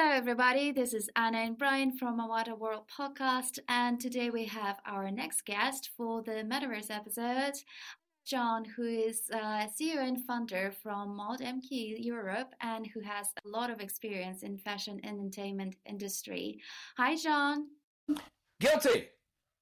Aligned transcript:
Hello, 0.00 0.12
everybody. 0.12 0.70
This 0.70 0.94
is 0.94 1.10
Anna 1.16 1.38
and 1.38 1.58
Brian 1.58 1.90
from 1.90 2.20
Awata 2.20 2.56
World 2.56 2.84
podcast, 2.86 3.58
and 3.68 4.00
today 4.00 4.30
we 4.30 4.44
have 4.44 4.78
our 4.86 5.10
next 5.10 5.44
guest 5.44 5.90
for 5.96 6.22
the 6.22 6.44
Metaverse 6.48 6.88
episode. 6.88 7.54
John, 8.24 8.64
who 8.64 8.84
is 8.84 9.22
uh, 9.34 9.66
CEO 9.66 9.96
and 9.96 10.24
founder 10.24 10.70
from 10.84 11.18
ModeMQ 11.18 11.96
Europe 11.98 12.54
and 12.60 12.86
who 12.86 13.00
has 13.00 13.26
a 13.44 13.48
lot 13.48 13.70
of 13.70 13.80
experience 13.80 14.44
in 14.44 14.56
fashion 14.56 15.00
and 15.02 15.18
entertainment 15.18 15.74
industry. 15.84 16.60
Hi, 16.96 17.16
John. 17.16 17.66
Guilty. 18.60 19.08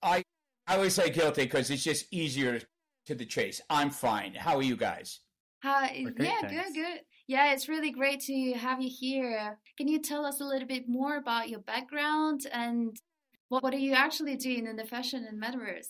I 0.02 0.22
I 0.66 0.76
always 0.76 0.92
say 0.92 1.08
guilty 1.08 1.44
because 1.44 1.70
it's 1.70 1.82
just 1.82 2.12
easier 2.12 2.60
to 3.06 3.14
the 3.14 3.24
chase. 3.24 3.62
I'm 3.70 3.88
fine. 3.88 4.34
How 4.34 4.56
are 4.56 4.62
you 4.62 4.76
guys? 4.76 5.20
Hi. 5.62 6.04
yeah, 6.18 6.40
thanks. 6.42 6.52
good, 6.52 6.74
good. 6.74 7.00
Yeah, 7.28 7.52
it's 7.52 7.68
really 7.68 7.90
great 7.90 8.20
to 8.22 8.52
have 8.52 8.80
you 8.80 8.88
here. 8.88 9.58
Can 9.76 9.88
you 9.88 9.98
tell 9.98 10.24
us 10.24 10.40
a 10.40 10.44
little 10.44 10.68
bit 10.68 10.88
more 10.88 11.16
about 11.16 11.48
your 11.48 11.58
background 11.58 12.46
and 12.52 13.00
what, 13.48 13.64
what 13.64 13.74
are 13.74 13.78
you 13.78 13.94
actually 13.94 14.36
doing 14.36 14.66
in 14.66 14.76
the 14.76 14.84
fashion 14.84 15.26
and 15.28 15.42
metaverse? 15.42 15.88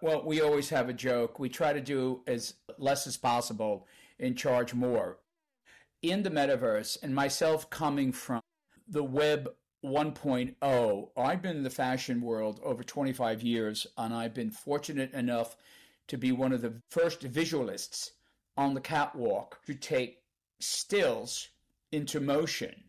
Well, 0.00 0.24
we 0.24 0.40
always 0.40 0.68
have 0.70 0.88
a 0.88 0.92
joke. 0.92 1.38
We 1.38 1.48
try 1.48 1.72
to 1.72 1.80
do 1.80 2.22
as 2.26 2.54
less 2.78 3.06
as 3.06 3.16
possible 3.16 3.88
and 4.20 4.36
charge 4.36 4.72
more. 4.72 5.18
In 6.02 6.22
the 6.22 6.30
metaverse, 6.30 6.98
and 7.02 7.14
myself 7.14 7.70
coming 7.70 8.12
from 8.12 8.42
the 8.88 9.04
web 9.04 9.48
1.0, 9.84 11.08
I've 11.16 11.42
been 11.42 11.56
in 11.56 11.62
the 11.62 11.70
fashion 11.70 12.20
world 12.20 12.60
over 12.64 12.82
25 12.82 13.42
years, 13.42 13.86
and 13.96 14.14
I've 14.14 14.34
been 14.34 14.50
fortunate 14.50 15.12
enough 15.12 15.56
to 16.08 16.18
be 16.18 16.32
one 16.32 16.52
of 16.52 16.62
the 16.62 16.74
first 16.90 17.20
visualists 17.20 18.10
on 18.56 18.74
the 18.74 18.80
catwalk 18.80 19.60
to 19.66 19.74
take 19.74 20.21
stills 20.62 21.48
into 21.90 22.20
motion. 22.20 22.84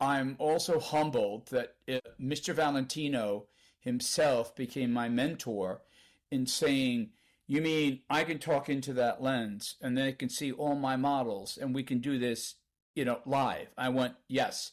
I'm 0.00 0.36
also 0.38 0.80
humbled 0.80 1.48
that 1.48 1.74
uh, 1.88 1.98
Mr. 2.20 2.54
Valentino 2.54 3.46
himself 3.80 4.56
became 4.56 4.92
my 4.92 5.08
mentor 5.08 5.82
in 6.30 6.46
saying, 6.46 7.10
You 7.46 7.60
mean 7.60 8.00
I 8.08 8.24
can 8.24 8.38
talk 8.38 8.68
into 8.68 8.92
that 8.94 9.22
lens 9.22 9.76
and 9.82 9.96
then 9.96 10.06
it 10.06 10.18
can 10.18 10.28
see 10.28 10.50
all 10.52 10.74
my 10.74 10.96
models 10.96 11.58
and 11.60 11.74
we 11.74 11.82
can 11.82 11.98
do 11.98 12.18
this, 12.18 12.54
you 12.94 13.04
know, 13.04 13.20
live? 13.26 13.68
I 13.76 13.90
went, 13.90 14.14
Yes. 14.28 14.72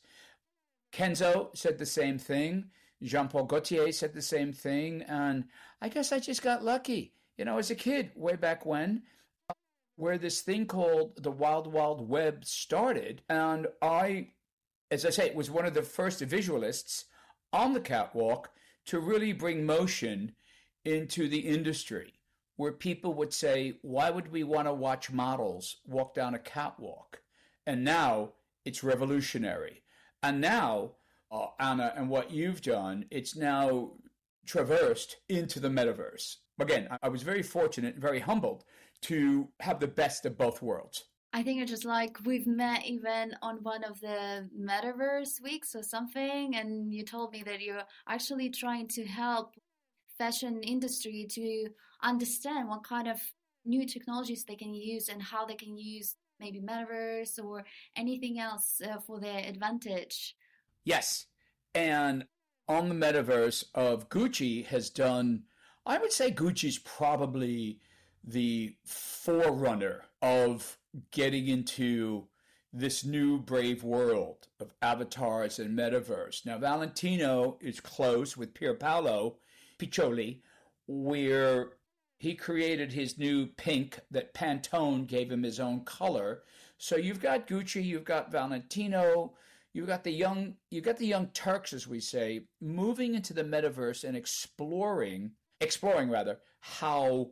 Kenzo 0.94 1.56
said 1.58 1.78
the 1.80 1.86
same 1.86 2.18
thing. 2.18 2.66
Jean 3.02 3.28
Paul 3.28 3.46
Gaultier 3.46 3.92
said 3.92 4.14
the 4.14 4.22
same 4.22 4.54
thing. 4.54 5.02
And 5.04 5.46
I 5.82 5.90
guess 5.90 6.12
I 6.12 6.20
just 6.20 6.42
got 6.42 6.64
lucky. 6.64 7.14
You 7.38 7.46
know, 7.46 7.58
as 7.58 7.72
a 7.72 7.76
kid, 7.76 8.12
way 8.16 8.36
back 8.36 8.66
when, 8.66 9.04
where 9.96 10.18
this 10.18 10.42
thing 10.42 10.66
called 10.66 11.22
the 11.22 11.32
Wild 11.32 11.72
Wild 11.72 12.08
Web 12.08 12.46
started. 12.46 13.22
And 13.30 13.68
I, 13.82 14.30
as 14.90 15.06
I 15.06 15.10
say, 15.10 15.34
was 15.34 15.52
one 15.52 15.66
of 15.66 15.74
the 15.74 15.84
first 15.84 16.22
visualists 16.22 17.06
on 17.52 17.74
the 17.74 17.80
catwalk 17.80 18.50
to 18.86 19.00
really 19.00 19.34
bring 19.34 19.66
motion 19.66 20.34
into 20.84 21.28
the 21.28 21.40
industry 21.40 22.14
where 22.56 22.72
people 22.72 23.14
would 23.14 23.34
say, 23.34 23.78
Why 23.82 24.10
would 24.10 24.32
we 24.32 24.44
want 24.44 24.68
to 24.68 24.74
watch 24.74 25.12
models 25.12 25.78
walk 25.86 26.14
down 26.14 26.34
a 26.34 26.40
catwalk? 26.40 27.22
And 27.66 27.84
now 27.84 28.34
it's 28.66 28.84
revolutionary. 28.84 29.84
And 30.22 30.40
now, 30.40 30.92
uh, 31.32 31.48
Anna, 31.60 31.94
and 31.96 32.10
what 32.10 32.32
you've 32.32 32.62
done, 32.62 33.06
it's 33.12 33.36
now 33.36 33.92
traversed 34.46 35.18
into 35.30 35.60
the 35.60 35.70
metaverse. 35.70 36.38
Again, 36.60 36.88
I 37.02 37.10
was 37.10 37.24
very 37.24 37.42
fortunate 37.42 37.96
and 37.96 38.02
very 38.02 38.20
humbled 38.20 38.64
to 39.02 39.50
have 39.60 39.80
the 39.80 39.88
best 39.88 40.26
of 40.26 40.38
both 40.38 40.62
worlds. 40.62 41.06
I 41.36 41.42
think 41.42 41.62
it's 41.62 41.72
just 41.72 41.84
like 41.84 42.18
we've 42.26 42.46
met 42.46 42.86
even 42.86 43.36
on 43.42 43.58
one 43.64 43.84
of 43.84 44.00
the 44.00 44.48
metaverse 44.58 45.42
weeks 45.42 45.76
or 45.76 45.82
something, 45.82 46.56
and 46.56 46.94
you 46.94 47.04
told 47.04 47.32
me 47.32 47.42
that 47.44 47.60
you're 47.60 47.82
actually 48.08 48.52
trying 48.52 48.88
to 48.90 49.04
help 49.04 49.56
fashion 50.16 50.62
industry 50.62 51.26
to 51.32 51.70
understand 52.04 52.70
what 52.70 52.84
kind 52.84 53.08
of 53.08 53.20
new 53.66 53.84
technologies 53.88 54.44
they 54.44 54.56
can 54.56 54.76
use 54.76 55.10
and 55.10 55.24
how 55.24 55.44
they 55.44 55.56
can 55.56 55.76
use 55.76 56.18
maybe 56.40 56.60
metaverse 56.60 57.44
or 57.44 57.64
anything 57.96 58.40
else 58.40 58.80
uh, 58.88 59.00
for 59.00 59.20
their 59.20 59.40
advantage. 59.40 60.36
Yes, 60.86 61.26
and 61.74 62.26
on 62.68 62.90
the 62.90 62.96
metaverse 62.96 63.64
of 63.74 64.08
Gucci 64.10 64.68
has 64.68 64.92
done. 64.92 65.44
I 65.86 65.98
would 65.98 66.14
say 66.14 66.32
Gucci's 66.32 66.78
probably 66.78 67.80
the 68.24 68.76
forerunner 68.86 70.06
of 70.22 70.78
getting 71.12 71.48
into 71.48 72.28
this 72.72 73.04
new 73.04 73.38
brave 73.38 73.84
world 73.84 74.48
of 74.60 74.74
avatars 74.82 75.60
and 75.60 75.78
metaverse. 75.78 76.46
Now, 76.46 76.58
Valentino 76.58 77.58
is 77.62 77.80
close 77.80 78.38
with 78.38 78.54
Pier 78.54 78.74
Paolo 78.74 79.38
Piccioli, 79.78 80.40
where 80.88 81.74
he 82.18 82.34
created 82.34 82.94
his 82.94 83.18
new 83.18 83.48
pink 83.48 84.00
that 84.10 84.34
Pantone 84.34 85.06
gave 85.06 85.32
him 85.32 85.44
his 85.44 85.60
own 85.60 85.84
color. 85.84 86.44
So 86.78 86.96
you've 86.96 87.20
got 87.20 87.48
Gucci, 87.48 87.84
you've 87.84 88.06
got 88.06 88.32
Valentino, 88.32 89.34
you've 89.74 89.88
got 89.88 90.04
the 90.04 90.12
young 90.12 90.56
you've 90.70 90.86
got 90.86 90.98
the 90.98 91.06
young 91.06 91.28
Turks, 91.28 91.74
as 91.74 91.88
we 91.88 92.00
say, 92.00 92.46
moving 92.62 93.14
into 93.16 93.34
the 93.34 93.44
metaverse 93.44 94.04
and 94.04 94.16
exploring 94.16 95.32
exploring 95.64 96.10
rather 96.10 96.40
how 96.60 97.32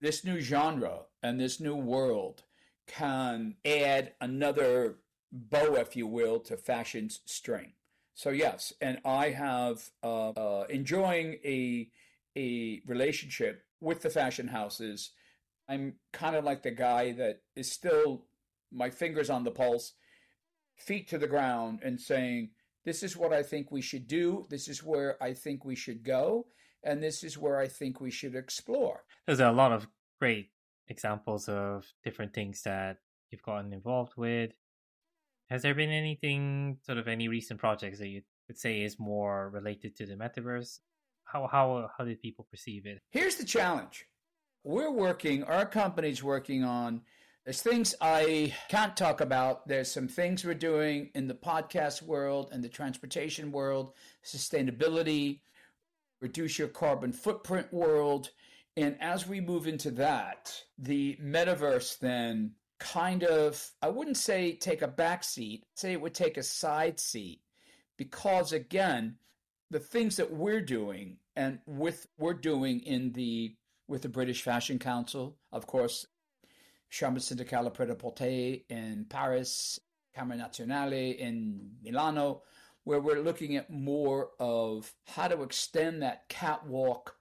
this 0.00 0.24
new 0.24 0.40
genre 0.40 1.02
and 1.22 1.40
this 1.40 1.60
new 1.60 1.76
world 1.76 2.42
can 2.86 3.56
add 3.64 4.12
another 4.20 4.96
bow, 5.30 5.74
if 5.74 5.94
you 5.94 6.06
will, 6.06 6.40
to 6.40 6.56
fashion's 6.56 7.20
string. 7.26 7.72
So 8.14 8.30
yes, 8.30 8.72
and 8.80 8.98
I 9.04 9.30
have 9.30 9.90
uh, 10.02 10.30
uh, 10.30 10.64
enjoying 10.68 11.38
a 11.44 11.88
a 12.36 12.82
relationship 12.86 13.62
with 13.80 14.02
the 14.02 14.10
fashion 14.10 14.48
houses. 14.48 15.12
I'm 15.68 15.94
kind 16.12 16.34
of 16.34 16.44
like 16.44 16.62
the 16.62 16.70
guy 16.70 17.12
that 17.12 17.42
is 17.54 17.70
still 17.70 18.24
my 18.72 18.90
fingers 18.90 19.30
on 19.30 19.44
the 19.44 19.50
pulse, 19.50 19.94
feet 20.76 21.08
to 21.08 21.18
the 21.18 21.26
ground, 21.26 21.80
and 21.84 22.00
saying, 22.00 22.50
"This 22.84 23.02
is 23.02 23.16
what 23.16 23.32
I 23.32 23.42
think 23.42 23.70
we 23.70 23.82
should 23.82 24.08
do. 24.08 24.46
This 24.50 24.66
is 24.68 24.82
where 24.82 25.22
I 25.22 25.34
think 25.34 25.64
we 25.64 25.76
should 25.76 26.02
go." 26.02 26.46
And 26.82 27.02
this 27.02 27.24
is 27.24 27.38
where 27.38 27.58
I 27.58 27.68
think 27.68 28.00
we 28.00 28.10
should 28.10 28.34
explore. 28.34 29.04
There's 29.26 29.40
a 29.40 29.52
lot 29.52 29.72
of 29.72 29.86
great 30.20 30.50
examples 30.88 31.48
of 31.48 31.86
different 32.04 32.34
things 32.34 32.62
that 32.62 32.98
you've 33.30 33.42
gotten 33.42 33.72
involved 33.72 34.14
with. 34.16 34.52
Has 35.50 35.62
there 35.62 35.74
been 35.74 35.90
anything, 35.90 36.78
sort 36.84 36.98
of 36.98 37.08
any 37.08 37.28
recent 37.28 37.58
projects 37.60 37.98
that 37.98 38.08
you 38.08 38.22
would 38.48 38.58
say 38.58 38.82
is 38.82 38.98
more 38.98 39.50
related 39.50 39.96
to 39.96 40.06
the 40.06 40.14
metaverse? 40.14 40.78
How 41.24 41.46
how 41.46 41.90
how 41.96 42.04
did 42.04 42.20
people 42.20 42.46
perceive 42.50 42.86
it? 42.86 43.00
Here's 43.10 43.36
the 43.36 43.44
challenge. 43.44 44.06
We're 44.64 44.90
working, 44.90 45.44
our 45.44 45.66
company's 45.66 46.22
working 46.22 46.64
on 46.64 47.02
there's 47.48 47.62
things 47.62 47.94
I 47.98 48.54
can't 48.68 48.94
talk 48.94 49.22
about. 49.22 49.66
There's 49.66 49.90
some 49.90 50.06
things 50.06 50.44
we're 50.44 50.52
doing 50.52 51.08
in 51.14 51.28
the 51.28 51.34
podcast 51.34 52.02
world 52.02 52.50
and 52.52 52.62
the 52.62 52.68
transportation 52.68 53.50
world, 53.52 53.94
sustainability, 54.22 55.40
reduce 56.20 56.58
your 56.58 56.68
carbon 56.68 57.12
footprint 57.12 57.72
world. 57.72 58.30
And 58.76 58.96
as 59.00 59.26
we 59.26 59.40
move 59.40 59.66
into 59.66 59.90
that, 59.92 60.52
the 60.78 61.18
metaverse 61.22 61.98
then 61.98 62.52
kind 62.78 63.24
of, 63.24 63.70
I 63.82 63.88
wouldn't 63.88 64.16
say 64.16 64.52
take 64.52 64.82
a 64.82 64.88
back 64.88 65.24
seat, 65.24 65.64
say 65.74 65.92
it 65.92 66.00
would 66.00 66.14
take 66.14 66.36
a 66.36 66.42
side 66.42 67.00
seat. 67.00 67.40
Because 67.96 68.52
again, 68.52 69.16
the 69.70 69.80
things 69.80 70.16
that 70.16 70.32
we're 70.32 70.60
doing 70.60 71.18
and 71.34 71.58
with 71.66 72.06
we're 72.18 72.34
doing 72.34 72.80
in 72.80 73.12
the 73.12 73.54
with 73.88 74.02
the 74.02 74.08
British 74.08 74.42
Fashion 74.42 74.78
Council, 74.78 75.36
of 75.50 75.66
course, 75.66 76.06
Chambre 76.90 77.20
Syndicale 77.20 77.70
Pret-à-Porter 77.70 78.58
in 78.68 79.06
Paris, 79.08 79.80
Camera 80.14 80.36
Nazionale 80.36 81.16
in 81.16 81.70
Milano, 81.82 82.42
where 82.88 83.00
we're 83.00 83.20
looking 83.20 83.54
at 83.54 83.68
more 83.68 84.30
of 84.40 84.94
how 85.08 85.28
to 85.28 85.42
extend 85.42 86.00
that 86.00 86.26
catwalk 86.30 87.16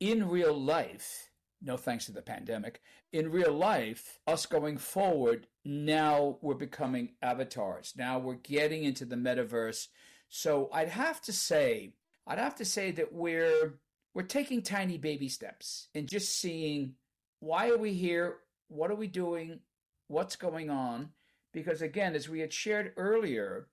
in 0.00 0.28
real 0.28 0.52
life. 0.52 1.30
No 1.62 1.76
thanks 1.76 2.06
to 2.06 2.12
the 2.12 2.20
pandemic. 2.20 2.80
In 3.12 3.30
real 3.30 3.52
life, 3.52 4.18
us 4.26 4.46
going 4.46 4.78
forward, 4.78 5.46
now 5.64 6.38
we're 6.42 6.54
becoming 6.54 7.10
avatars. 7.22 7.94
Now 7.96 8.18
we're 8.18 8.34
getting 8.34 8.82
into 8.82 9.04
the 9.04 9.14
metaverse. 9.14 9.86
So 10.28 10.68
I'd 10.72 10.88
have 10.88 11.20
to 11.20 11.32
say, 11.32 11.92
I'd 12.26 12.40
have 12.40 12.56
to 12.56 12.64
say 12.64 12.90
that 12.90 13.12
we're 13.12 13.78
we're 14.14 14.22
taking 14.24 14.60
tiny 14.60 14.98
baby 14.98 15.28
steps 15.28 15.86
and 15.94 16.08
just 16.08 16.36
seeing 16.36 16.94
why 17.38 17.68
are 17.68 17.78
we 17.78 17.92
here? 17.92 18.38
What 18.66 18.90
are 18.90 18.96
we 18.96 19.06
doing? 19.06 19.60
What's 20.08 20.34
going 20.34 20.68
on? 20.68 21.10
Because 21.52 21.80
again, 21.80 22.16
as 22.16 22.28
we 22.28 22.40
had 22.40 22.52
shared 22.52 22.92
earlier, 22.96 23.68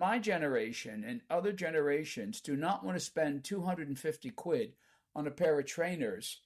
my 0.00 0.18
generation 0.18 1.04
and 1.06 1.20
other 1.28 1.52
generations 1.52 2.40
do 2.40 2.56
not 2.56 2.82
want 2.82 2.96
to 2.96 3.04
spend 3.04 3.44
250 3.44 4.30
quid 4.30 4.72
on 5.14 5.26
a 5.26 5.30
pair 5.30 5.58
of 5.60 5.66
trainers 5.66 6.40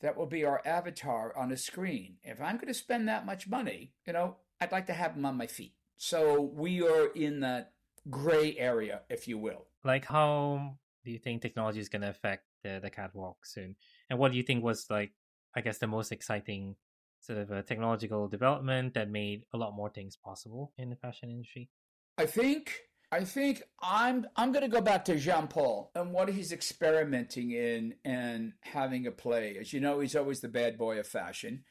that 0.00 0.16
will 0.16 0.26
be 0.26 0.44
our 0.44 0.62
avatar 0.64 1.36
on 1.36 1.50
a 1.50 1.56
screen. 1.56 2.16
If 2.22 2.40
I'm 2.40 2.56
going 2.56 2.68
to 2.68 2.74
spend 2.74 3.08
that 3.08 3.26
much 3.26 3.48
money, 3.48 3.92
you 4.06 4.12
know, 4.12 4.36
I'd 4.60 4.72
like 4.72 4.86
to 4.86 4.92
have 4.92 5.16
them 5.16 5.26
on 5.26 5.36
my 5.36 5.48
feet. 5.48 5.74
So 5.96 6.40
we 6.54 6.82
are 6.86 7.08
in 7.08 7.40
that 7.40 7.72
gray 8.08 8.56
area, 8.56 9.02
if 9.10 9.26
you 9.26 9.36
will. 9.38 9.66
Like, 9.84 10.06
how 10.06 10.76
do 11.04 11.10
you 11.10 11.18
think 11.18 11.42
technology 11.42 11.80
is 11.80 11.88
going 11.88 12.02
to 12.02 12.10
affect 12.10 12.44
the, 12.62 12.78
the 12.80 12.90
catwalk 12.90 13.44
soon? 13.44 13.74
And 14.08 14.18
what 14.18 14.30
do 14.30 14.38
you 14.38 14.44
think 14.44 14.62
was 14.62 14.86
like, 14.88 15.12
I 15.54 15.60
guess, 15.62 15.78
the 15.78 15.86
most 15.88 16.12
exciting 16.12 16.76
sort 17.20 17.38
of 17.38 17.50
a 17.50 17.62
technological 17.62 18.28
development 18.28 18.94
that 18.94 19.10
made 19.10 19.44
a 19.52 19.58
lot 19.58 19.74
more 19.74 19.90
things 19.90 20.16
possible 20.16 20.72
in 20.78 20.90
the 20.90 20.96
fashion 20.96 21.28
industry? 21.28 21.68
I 22.16 22.26
think 22.26 22.72
I 23.12 23.24
think 23.24 23.62
I'm 23.80 24.26
I'm 24.36 24.52
going 24.52 24.62
to 24.62 24.70
go 24.70 24.80
back 24.80 25.04
to 25.06 25.16
Jean 25.16 25.48
Paul 25.48 25.90
and 25.94 26.12
what 26.12 26.28
he's 26.28 26.52
experimenting 26.52 27.50
in 27.50 27.94
and 28.04 28.52
having 28.60 29.06
a 29.06 29.10
play. 29.10 29.56
As 29.58 29.72
you 29.72 29.80
know, 29.80 29.98
he's 29.98 30.14
always 30.14 30.40
the 30.40 30.48
bad 30.48 30.78
boy 30.78 30.98
of 30.98 31.06
fashion 31.06 31.64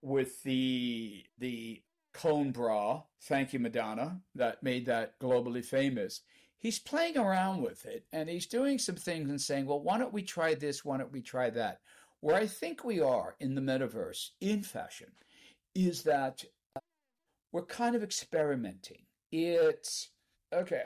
with 0.00 0.42
the 0.42 1.24
the 1.38 1.82
cone 2.14 2.50
bra. 2.50 3.02
Thank 3.24 3.52
you, 3.52 3.58
Madonna, 3.58 4.20
that 4.34 4.62
made 4.62 4.86
that 4.86 5.18
globally 5.20 5.64
famous. 5.64 6.22
He's 6.56 6.78
playing 6.78 7.18
around 7.18 7.60
with 7.60 7.84
it 7.84 8.06
and 8.12 8.28
he's 8.30 8.46
doing 8.46 8.78
some 8.78 8.96
things 8.96 9.28
and 9.28 9.40
saying, 9.40 9.66
well, 9.66 9.82
why 9.82 9.98
don't 9.98 10.14
we 10.14 10.22
try 10.22 10.54
this? 10.54 10.84
Why 10.84 10.96
don't 10.96 11.12
we 11.12 11.20
try 11.20 11.50
that? 11.50 11.80
Where 12.20 12.36
I 12.36 12.46
think 12.46 12.82
we 12.82 13.00
are 13.00 13.36
in 13.38 13.54
the 13.54 13.60
metaverse 13.60 14.30
in 14.40 14.62
fashion 14.62 15.12
is 15.74 16.04
that 16.04 16.42
uh, 16.74 16.80
we're 17.52 17.66
kind 17.66 17.94
of 17.94 18.02
experimenting. 18.02 19.02
It's 19.30 20.08
okay. 20.52 20.82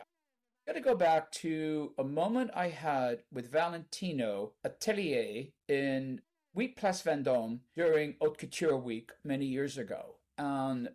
I'm 0.68 0.74
going 0.74 0.82
to 0.82 0.88
go 0.88 0.96
back 0.96 1.32
to 1.32 1.92
a 1.98 2.04
moment 2.04 2.50
I 2.54 2.68
had 2.68 3.22
with 3.32 3.50
Valentino 3.50 4.52
Atelier 4.64 5.48
in 5.68 6.20
Week 6.54 6.76
Place 6.76 7.02
Vendôme 7.02 7.60
during 7.74 8.14
Haute 8.20 8.38
Couture 8.38 8.76
Week 8.76 9.10
many 9.24 9.46
years 9.46 9.78
ago. 9.78 10.16
And 10.38 10.90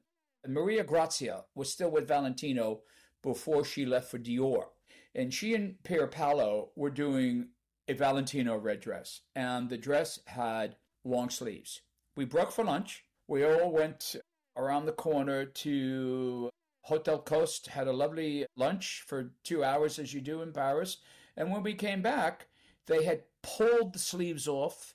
Maria 0.48 0.84
Grazia 0.84 1.46
was 1.56 1.72
still 1.72 1.90
with 1.92 2.08
Valentino 2.08 2.82
before 3.24 3.66
she 3.66 3.86
left 3.86 4.12
for 4.12 4.20
Dior. 4.20 4.66
And 5.14 5.34
she 5.34 5.56
and 5.56 5.82
Pier 5.84 6.08
Paolo 6.08 6.70
were 6.76 6.90
doing 6.90 7.50
a 7.88 7.94
Valentino 7.94 8.58
red 8.58 8.80
dress, 8.80 9.22
and 9.36 9.70
the 9.70 9.78
dress 9.78 10.20
had 10.26 10.76
long 11.04 11.30
sleeves. 11.30 11.82
We 12.16 12.26
broke 12.26 12.52
for 12.52 12.64
lunch. 12.64 13.06
We 13.28 13.44
all 13.44 13.72
went 13.72 14.16
around 14.58 14.86
the 14.86 14.92
corner 14.92 15.46
to 15.46 16.50
Hotel 16.86 17.18
Costes, 17.18 17.74
had 17.74 17.88
a 17.88 17.94
lovely 17.94 18.46
lunch 18.56 19.04
for 19.08 19.32
two 19.44 19.64
hours, 19.64 19.98
as 19.98 20.14
you 20.14 20.22
do 20.22 20.44
in 20.44 20.52
Paris. 20.52 20.98
And 21.36 21.52
when 21.52 21.64
we 21.64 21.74
came 21.74 22.04
back, 22.04 22.48
they 22.86 23.04
had 23.04 23.24
pulled 23.42 23.94
the 23.94 24.00
sleeves 24.00 24.48
off, 24.48 24.94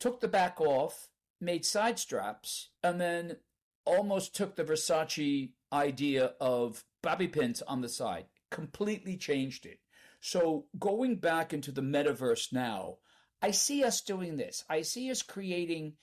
took 0.00 0.20
the 0.20 0.26
back 0.26 0.60
off, 0.60 1.08
made 1.40 1.64
side 1.64 2.00
straps, 2.00 2.70
and 2.82 3.00
then 3.00 3.36
almost 3.84 4.34
took 4.34 4.56
the 4.56 4.64
Versace 4.64 5.52
idea 5.72 6.32
of 6.40 6.84
bobby 7.00 7.28
pins 7.28 7.62
on 7.62 7.80
the 7.80 7.88
side, 7.88 8.26
completely 8.50 9.16
changed 9.16 9.66
it. 9.66 9.78
So 10.20 10.66
going 10.80 11.16
back 11.16 11.52
into 11.52 11.70
the 11.70 11.80
metaverse 11.80 12.52
now, 12.52 12.96
I 13.40 13.52
see 13.52 13.84
us 13.84 14.00
doing 14.00 14.36
this. 14.36 14.64
I 14.68 14.82
see 14.82 15.12
us 15.12 15.22
creating 15.22 15.94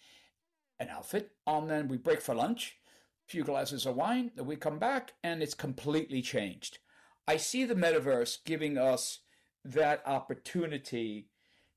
an 0.80 0.88
outfit, 0.88 1.32
and 1.46 1.70
then 1.70 1.90
we 1.90 1.98
break 1.98 2.22
for 2.22 2.34
lunch, 2.34 2.77
few 3.28 3.44
glasses 3.44 3.86
of 3.86 3.96
wine, 3.96 4.32
we 4.38 4.56
come 4.56 4.80
back, 4.80 5.14
and 5.24 5.44
it's 5.44 5.54
completely 5.54 6.22
changed. 6.22 6.80
I 7.28 7.38
see 7.38 7.66
the 7.66 7.76
metaverse 7.76 8.38
giving 8.46 8.78
us 8.78 9.20
that 9.66 10.02
opportunity 10.06 11.28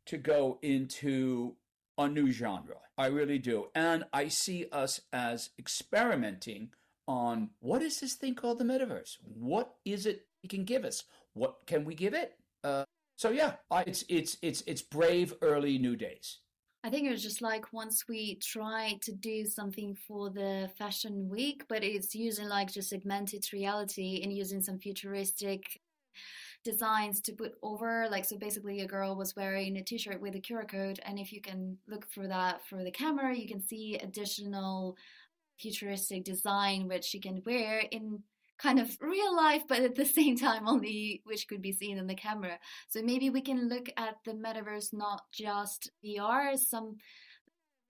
to 0.06 0.16
go 0.16 0.58
into 0.62 1.56
a 1.98 2.08
new 2.08 2.30
genre. 2.30 2.76
I 2.96 3.06
really 3.06 3.38
do. 3.38 3.66
And 3.74 4.04
I 4.12 4.28
see 4.28 4.66
us 4.72 5.00
as 5.12 5.50
experimenting 5.58 6.70
on 7.08 7.50
what 7.58 7.82
is 7.82 8.00
this 8.00 8.14
thing 8.14 8.34
called 8.34 8.58
the 8.58 8.64
metaverse? 8.64 9.18
What 9.22 9.74
is 9.84 10.06
it 10.06 10.26
it 10.42 10.50
can 10.50 10.64
give 10.64 10.84
us? 10.84 11.04
What 11.34 11.66
can 11.66 11.84
we 11.84 11.94
give 11.94 12.14
it? 12.14 12.38
Uh, 12.62 12.84
so 13.16 13.30
yeah, 13.30 13.54
I, 13.70 13.82
it's 13.82 14.04
it's 14.08 14.36
it's 14.42 14.62
it's 14.66 14.82
brave 14.82 15.34
early 15.42 15.76
new 15.78 15.96
days. 15.96 16.38
I 16.82 16.88
think 16.88 17.06
it 17.06 17.10
was 17.10 17.22
just 17.22 17.42
like 17.42 17.72
once 17.72 18.04
we 18.08 18.36
tried 18.36 19.02
to 19.02 19.12
do 19.12 19.44
something 19.44 19.94
for 20.08 20.30
the 20.30 20.70
fashion 20.78 21.28
week, 21.28 21.64
but 21.68 21.84
it's 21.84 22.14
using 22.14 22.48
like 22.48 22.72
just 22.72 22.92
augmented 22.92 23.44
reality 23.52 24.20
and 24.22 24.32
using 24.32 24.62
some 24.62 24.78
futuristic 24.78 25.80
designs 26.64 27.20
to 27.22 27.32
put 27.32 27.52
over 27.62 28.06
like 28.10 28.24
so 28.24 28.36
basically 28.36 28.80
a 28.80 28.86
girl 28.86 29.16
was 29.16 29.34
wearing 29.34 29.76
a 29.76 29.82
t-shirt 29.82 30.20
with 30.20 30.34
a 30.34 30.40
QR 30.40 30.68
code 30.68 31.00
and 31.06 31.18
if 31.18 31.32
you 31.32 31.40
can 31.40 31.78
look 31.88 32.06
for 32.10 32.28
that 32.28 32.60
for 32.66 32.84
the 32.84 32.90
camera 32.90 33.34
you 33.34 33.48
can 33.48 33.62
see 33.62 33.96
additional 33.96 34.94
futuristic 35.58 36.22
design 36.22 36.86
which 36.86 37.04
she 37.04 37.18
can 37.18 37.42
wear 37.46 37.84
in 37.90 38.22
kind 38.60 38.78
of 38.78 38.96
real 39.00 39.34
life, 39.34 39.62
but 39.68 39.80
at 39.80 39.94
the 39.94 40.04
same 40.18 40.36
time, 40.36 40.68
only 40.68 41.22
which 41.24 41.48
could 41.48 41.62
be 41.62 41.72
seen 41.72 41.98
in 41.98 42.06
the 42.06 42.14
camera. 42.14 42.58
So 42.88 43.02
maybe 43.02 43.30
we 43.30 43.40
can 43.40 43.68
look 43.68 43.88
at 43.96 44.16
the 44.24 44.32
metaverse 44.32 44.92
not 44.92 45.22
just 45.32 45.90
VR, 46.04 46.56
some 46.58 46.96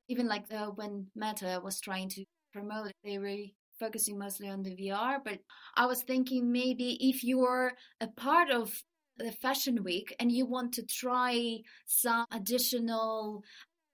even 0.08 0.26
like 0.26 0.48
the, 0.48 0.72
when 0.74 1.06
Meta 1.14 1.60
was 1.62 1.80
trying 1.80 2.08
to 2.10 2.24
promote 2.52 2.90
they 3.04 3.18
were 3.18 3.36
focusing 3.78 4.18
mostly 4.18 4.48
on 4.48 4.62
the 4.62 4.74
VR. 4.76 5.18
But 5.24 5.38
I 5.76 5.86
was 5.86 6.02
thinking 6.02 6.52
maybe 6.52 6.98
if 7.08 7.22
you're 7.22 7.72
a 8.00 8.08
part 8.08 8.50
of 8.50 8.72
the 9.16 9.32
fashion 9.32 9.84
week 9.84 10.14
and 10.18 10.32
you 10.32 10.46
want 10.46 10.72
to 10.74 10.82
try 10.82 11.58
some 11.86 12.26
additional 12.32 13.42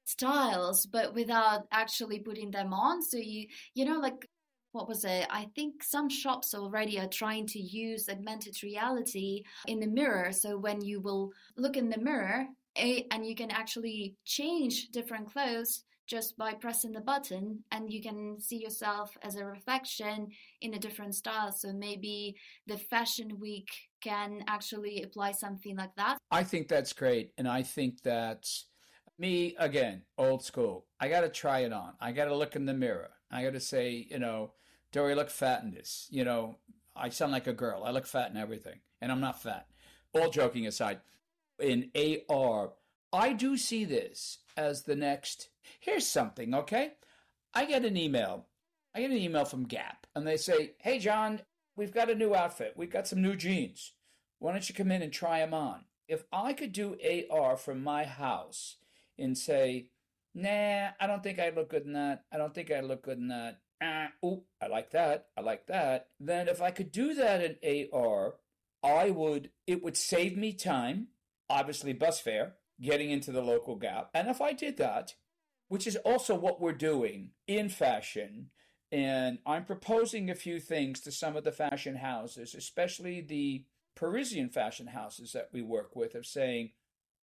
styles 0.04 0.86
but 0.86 1.14
without 1.14 1.66
actually 1.72 2.20
putting 2.20 2.52
them 2.52 2.72
on 2.72 3.02
so 3.02 3.16
you 3.16 3.44
you 3.74 3.84
know 3.84 3.98
like 3.98 4.28
what 4.76 4.88
was 4.88 5.04
it? 5.04 5.26
I 5.30 5.48
think 5.56 5.82
some 5.82 6.10
shops 6.10 6.54
already 6.54 7.00
are 7.00 7.08
trying 7.08 7.46
to 7.46 7.58
use 7.58 8.10
augmented 8.10 8.62
reality 8.62 9.42
in 9.66 9.80
the 9.80 9.86
mirror. 9.86 10.32
So 10.32 10.58
when 10.58 10.82
you 10.82 11.00
will 11.00 11.32
look 11.56 11.78
in 11.78 11.88
the 11.88 11.98
mirror 11.98 12.46
eh, 12.76 13.02
and 13.10 13.26
you 13.26 13.34
can 13.34 13.50
actually 13.50 14.16
change 14.26 14.90
different 14.90 15.32
clothes 15.32 15.84
just 16.06 16.36
by 16.36 16.52
pressing 16.52 16.92
the 16.92 17.00
button 17.00 17.64
and 17.72 17.90
you 17.90 18.00
can 18.00 18.38
see 18.38 18.58
yourself 18.58 19.16
as 19.22 19.36
a 19.36 19.44
reflection 19.44 20.28
in 20.60 20.74
a 20.74 20.78
different 20.78 21.14
style. 21.14 21.50
So 21.50 21.72
maybe 21.72 22.36
the 22.66 22.76
fashion 22.76 23.40
week 23.40 23.70
can 24.02 24.44
actually 24.46 25.02
apply 25.02 25.32
something 25.32 25.74
like 25.74 25.96
that. 25.96 26.18
I 26.30 26.44
think 26.44 26.68
that's 26.68 26.92
great. 26.92 27.32
And 27.38 27.48
I 27.48 27.62
think 27.62 28.02
that 28.02 28.46
me, 29.18 29.56
again, 29.58 30.02
old 30.18 30.44
school, 30.44 30.84
I 31.00 31.08
got 31.08 31.22
to 31.22 31.30
try 31.30 31.60
it 31.60 31.72
on. 31.72 31.94
I 31.98 32.12
got 32.12 32.26
to 32.26 32.36
look 32.36 32.56
in 32.56 32.66
the 32.66 32.74
mirror. 32.74 33.15
I 33.30 33.42
got 33.42 33.52
to 33.52 33.60
say, 33.60 34.06
you 34.10 34.18
know, 34.18 34.52
Dory, 34.92 35.14
look 35.14 35.30
fat 35.30 35.62
in 35.62 35.70
this. 35.70 36.06
You 36.10 36.24
know, 36.24 36.56
I 36.94 37.08
sound 37.10 37.32
like 37.32 37.46
a 37.46 37.52
girl. 37.52 37.84
I 37.84 37.90
look 37.90 38.06
fat 38.06 38.30
in 38.30 38.36
everything, 38.36 38.80
and 39.00 39.10
I'm 39.12 39.20
not 39.20 39.42
fat. 39.42 39.66
All 40.12 40.30
joking 40.30 40.66
aside, 40.66 41.00
in 41.60 41.90
AR, 42.30 42.72
I 43.12 43.32
do 43.32 43.56
see 43.56 43.84
this 43.84 44.38
as 44.56 44.82
the 44.82 44.96
next. 44.96 45.48
Here's 45.80 46.06
something, 46.06 46.54
okay? 46.54 46.92
I 47.52 47.64
get 47.64 47.84
an 47.84 47.96
email. 47.96 48.46
I 48.94 49.00
get 49.00 49.10
an 49.10 49.18
email 49.18 49.44
from 49.44 49.64
Gap, 49.64 50.06
and 50.14 50.26
they 50.26 50.36
say, 50.36 50.72
"Hey, 50.78 50.98
John, 50.98 51.42
we've 51.76 51.92
got 51.92 52.10
a 52.10 52.14
new 52.14 52.34
outfit. 52.34 52.74
We've 52.76 52.90
got 52.90 53.06
some 53.06 53.20
new 53.20 53.36
jeans. 53.36 53.92
Why 54.38 54.52
don't 54.52 54.68
you 54.68 54.74
come 54.74 54.90
in 54.90 55.02
and 55.02 55.12
try 55.12 55.40
them 55.40 55.52
on?" 55.52 55.84
If 56.08 56.24
I 56.32 56.52
could 56.52 56.72
do 56.72 56.96
AR 57.30 57.56
from 57.56 57.82
my 57.82 58.04
house 58.04 58.76
and 59.18 59.36
say, 59.36 59.90
"Nah, 60.36 60.90
I 61.00 61.06
don't 61.06 61.22
think 61.22 61.38
I 61.38 61.50
look 61.50 61.70
good 61.70 61.84
in 61.84 61.94
that. 61.94 62.24
I 62.30 62.36
don't 62.36 62.54
think 62.54 62.70
I 62.70 62.80
look 62.80 63.02
good 63.02 63.18
in 63.18 63.28
that 63.28 63.60
uh, 63.80 64.06
oh, 64.22 64.44
I 64.60 64.68
like 64.68 64.90
that, 64.90 65.26
I 65.36 65.42
like 65.42 65.66
that, 65.66 66.08
then 66.18 66.48
if 66.48 66.62
I 66.62 66.70
could 66.70 66.90
do 66.92 67.14
that 67.14 67.58
in 67.62 67.88
AR, 67.92 68.34
I 68.82 69.10
would, 69.10 69.50
it 69.66 69.82
would 69.82 69.96
save 69.96 70.36
me 70.36 70.52
time, 70.52 71.08
obviously 71.50 71.92
bus 71.92 72.20
fare, 72.20 72.54
getting 72.80 73.10
into 73.10 73.32
the 73.32 73.42
local 73.42 73.76
gap. 73.76 74.10
And 74.14 74.28
if 74.28 74.40
I 74.40 74.52
did 74.52 74.76
that, 74.78 75.14
which 75.68 75.86
is 75.86 75.96
also 75.96 76.34
what 76.34 76.60
we're 76.60 76.72
doing 76.72 77.30
in 77.46 77.68
fashion, 77.68 78.50
and 78.92 79.38
I'm 79.44 79.64
proposing 79.64 80.30
a 80.30 80.34
few 80.34 80.60
things 80.60 81.00
to 81.00 81.12
some 81.12 81.36
of 81.36 81.44
the 81.44 81.52
fashion 81.52 81.96
houses, 81.96 82.54
especially 82.54 83.20
the 83.20 83.64
Parisian 83.94 84.48
fashion 84.48 84.86
houses 84.88 85.32
that 85.32 85.48
we 85.52 85.62
work 85.62 85.96
with, 85.96 86.14
of 86.14 86.24
saying, 86.24 86.70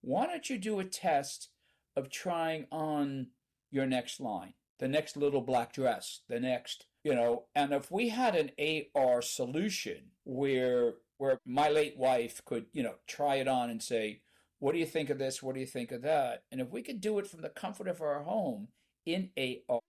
why 0.01 0.27
don't 0.27 0.49
you 0.49 0.57
do 0.57 0.79
a 0.79 0.83
test 0.83 1.49
of 1.95 2.09
trying 2.09 2.65
on 2.71 3.27
your 3.71 3.85
next 3.85 4.19
line? 4.19 4.53
the 4.83 4.87
next 4.89 5.15
little 5.15 5.39
black 5.39 5.71
dress, 5.71 6.21
the 6.27 6.41
next, 6.41 6.87
you 7.05 7.15
know, 7.15 7.45
and 7.55 7.71
if 7.71 7.89
we 7.89 8.09
had 8.09 8.35
an 8.35 8.51
AR 8.93 9.21
solution 9.21 10.11
where 10.25 10.95
where 11.17 11.37
my 11.45 11.69
late 11.69 11.95
wife 11.97 12.41
could, 12.43 12.65
you 12.73 12.83
know, 12.83 12.95
try 13.07 13.35
it 13.35 13.47
on 13.47 13.69
and 13.69 13.81
say, 13.81 14.19
what 14.59 14.73
do 14.73 14.79
you 14.79 14.85
think 14.85 15.09
of 15.09 15.17
this? 15.17 15.41
What 15.41 15.55
do 15.55 15.61
you 15.61 15.67
think 15.67 15.93
of 15.93 16.01
that? 16.01 16.43
And 16.51 16.59
if 16.59 16.69
we 16.71 16.81
could 16.81 16.99
do 16.99 17.17
it 17.19 17.27
from 17.27 17.41
the 17.41 17.49
comfort 17.49 17.87
of 17.87 18.01
our 18.01 18.23
home 18.23 18.67
in 19.05 19.29
AR 19.37 19.79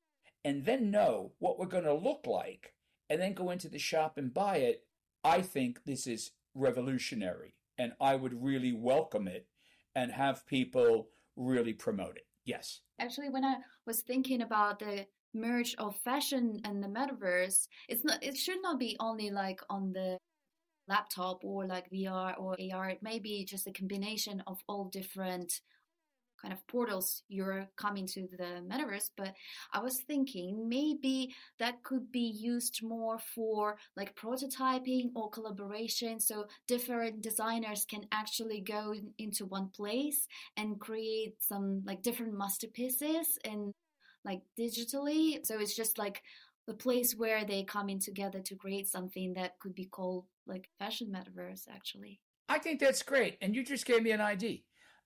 and 0.44 0.64
then 0.64 0.92
know 0.92 1.32
what 1.40 1.58
we're 1.58 1.66
going 1.66 1.84
to 1.84 1.92
look 1.92 2.25
like 2.25 2.75
and 3.11 3.20
then 3.20 3.32
go 3.32 3.50
into 3.50 3.68
the 3.68 3.78
shop 3.80 4.16
and 4.16 4.32
buy 4.32 4.58
it, 4.58 4.84
I 5.25 5.40
think 5.40 5.84
this 5.84 6.06
is 6.06 6.30
revolutionary 6.54 7.56
and 7.76 7.94
I 8.00 8.14
would 8.14 8.44
really 8.44 8.73
welcome 8.73 9.26
it 9.26 9.49
and 9.92 10.12
have 10.12 10.46
people 10.46 11.08
really 11.37 11.73
promote 11.73 12.17
it. 12.17 12.26
Yes. 12.45 12.81
Actually, 13.00 13.31
when 13.31 13.45
I 13.45 13.57
was 13.87 14.03
thinking 14.03 14.43
about 14.43 14.79
the 14.79 15.07
merge 15.33 15.75
of 15.79 15.97
fashion 15.97 16.61
and 16.64 16.83
the 16.83 16.88
metaverse, 16.88 17.67
it's 17.88 18.05
not. 18.05 18.23
It 18.23 18.37
should 18.37 18.62
not 18.62 18.79
be 18.79 18.97
only 19.00 19.31
like 19.31 19.61
on 19.71 19.93
the 19.93 20.19
laptop 20.87 21.43
or 21.45 21.67
like 21.67 21.91
VR 21.91 22.35
or 22.38 22.57
AR. 22.73 22.91
It 22.91 23.03
may 23.03 23.19
be 23.19 23.45
just 23.45 23.67
a 23.67 23.73
combination 23.73 24.43
of 24.47 24.59
all 24.69 24.85
different 24.85 25.61
kind 26.44 26.52
of 26.52 26.66
portals 26.66 27.22
you're 27.28 27.66
coming 27.76 28.06
to 28.06 28.28
the 28.36 28.62
metaverse 28.70 29.08
but 29.16 29.32
i 29.72 29.78
was 29.78 30.02
thinking 30.06 30.68
maybe 30.68 31.34
that 31.58 31.82
could 31.82 32.12
be 32.12 32.34
used 32.52 32.82
more 32.82 33.18
for 33.34 33.76
like 33.96 34.14
prototyping 34.14 35.10
or 35.14 35.30
collaboration 35.30 36.20
so 36.20 36.44
different 36.68 37.22
designers 37.22 37.86
can 37.86 38.04
actually 38.12 38.60
go 38.60 38.94
into 39.18 39.46
one 39.46 39.68
place 39.68 40.28
and 40.58 40.78
create 40.78 41.34
some 41.40 41.82
like 41.86 42.02
different 42.02 42.36
masterpieces 42.36 43.38
and 43.44 43.72
like 44.24 44.42
digitally. 44.58 45.44
So 45.44 45.58
it's 45.58 45.76
just 45.76 45.98
like 45.98 46.22
the 46.66 46.74
place 46.74 47.14
where 47.14 47.44
they 47.44 47.62
come 47.62 47.88
in 47.88 48.00
together 48.00 48.40
to 48.40 48.56
create 48.56 48.88
something 48.88 49.34
that 49.34 49.58
could 49.60 49.74
be 49.74 49.84
called 49.84 50.24
like 50.46 50.68
fashion 50.78 51.12
metaverse 51.14 51.68
actually. 51.72 52.20
I 52.48 52.58
think 52.58 52.80
that's 52.80 53.02
great 53.02 53.38
and 53.40 53.54
you 53.54 53.64
just 53.64 53.86
gave 53.86 54.02
me 54.02 54.10
an 54.10 54.20
idea 54.20 54.58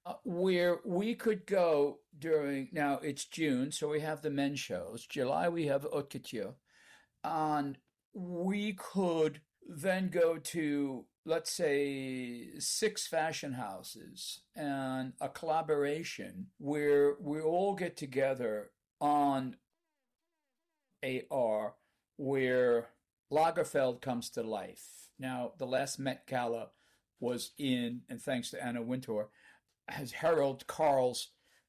uh, 0.06 0.14
where 0.24 0.80
we 0.84 1.14
could 1.14 1.46
go 1.46 1.98
during 2.18 2.68
now 2.72 2.98
it's 3.02 3.24
June, 3.24 3.72
so 3.72 3.88
we 3.88 4.00
have 4.00 4.22
the 4.22 4.30
men's 4.30 4.60
shows. 4.60 5.06
July 5.06 5.48
we 5.48 5.66
have 5.66 5.84
haute 5.84 6.10
couture, 6.10 6.54
and 7.24 7.78
we 8.14 8.72
could 8.72 9.40
then 9.68 10.08
go 10.08 10.38
to 10.38 11.04
let's 11.24 11.52
say 11.52 12.58
six 12.58 13.06
fashion 13.06 13.52
houses 13.52 14.40
and 14.56 15.12
a 15.20 15.28
collaboration 15.28 16.46
where 16.56 17.16
we 17.20 17.40
all 17.40 17.74
get 17.74 17.96
together 17.98 18.70
on 19.00 19.56
AR 21.02 21.74
where 22.16 22.88
Lagerfeld 23.30 24.00
comes 24.00 24.30
to 24.30 24.42
life. 24.42 25.10
Now, 25.18 25.52
the 25.58 25.66
last 25.66 25.98
Met 25.98 26.26
Gala 26.26 26.68
was 27.20 27.52
in, 27.58 28.02
and 28.08 28.20
thanks 28.20 28.50
to 28.50 28.64
Anna 28.64 28.82
Wintour, 28.82 29.28
has 29.90 30.12
Harold 30.12 30.66
Carl's 30.66 31.28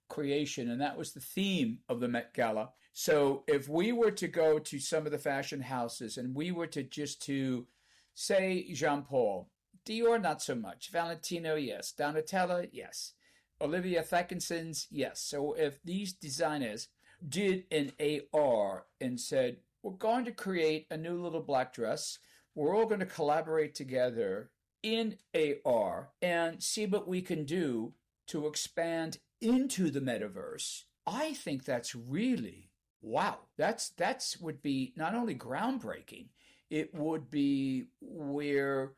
creation, 0.09 0.69
and 0.69 0.81
that 0.81 0.97
was 0.97 1.13
the 1.13 1.19
theme 1.19 1.79
of 1.87 1.99
the 1.99 2.07
Met 2.07 2.33
Gala. 2.33 2.69
So 2.93 3.43
if 3.47 3.69
we 3.69 3.91
were 3.91 4.11
to 4.11 4.27
go 4.27 4.59
to 4.59 4.79
some 4.79 5.05
of 5.05 5.11
the 5.11 5.17
fashion 5.17 5.61
houses 5.61 6.17
and 6.17 6.35
we 6.35 6.51
were 6.51 6.67
to 6.67 6.83
just 6.83 7.21
to 7.27 7.65
say 8.13 8.67
Jean 8.73 9.03
Paul, 9.03 9.49
Dior 9.85 10.21
not 10.21 10.41
so 10.41 10.55
much, 10.55 10.91
Valentino 10.91 11.55
yes, 11.55 11.93
Donatella 11.97 12.67
yes, 12.73 13.13
Olivia 13.61 14.03
Thakkinson's 14.03 14.87
yes. 14.91 15.21
So 15.21 15.53
if 15.53 15.81
these 15.83 16.13
designers 16.13 16.89
did 17.27 17.65
an 17.71 17.91
AR 18.33 18.85
and 18.99 19.19
said 19.19 19.57
we're 19.81 19.91
going 19.91 20.25
to 20.25 20.31
create 20.31 20.87
a 20.91 20.97
new 20.97 21.21
little 21.21 21.41
black 21.41 21.73
dress, 21.73 22.19
we're 22.55 22.75
all 22.75 22.85
going 22.85 22.99
to 22.99 23.05
collaborate 23.05 23.75
together 23.75 24.49
in 24.83 25.17
AR 25.65 26.09
and 26.21 26.61
see 26.61 26.85
what 26.85 27.07
we 27.07 27.21
can 27.21 27.45
do 27.45 27.93
to 28.29 28.47
expand 28.47 29.19
into 29.41 29.91
the 29.91 30.01
metaverse, 30.01 30.83
I 31.05 31.33
think 31.33 31.65
that's 31.65 31.95
really 31.95 32.69
wow. 33.01 33.39
That's 33.57 33.89
that's 33.89 34.37
would 34.39 34.61
be 34.61 34.93
not 34.95 35.15
only 35.15 35.35
groundbreaking, 35.35 36.27
it 36.69 36.93
would 36.93 37.29
be 37.31 37.85
where 38.01 38.93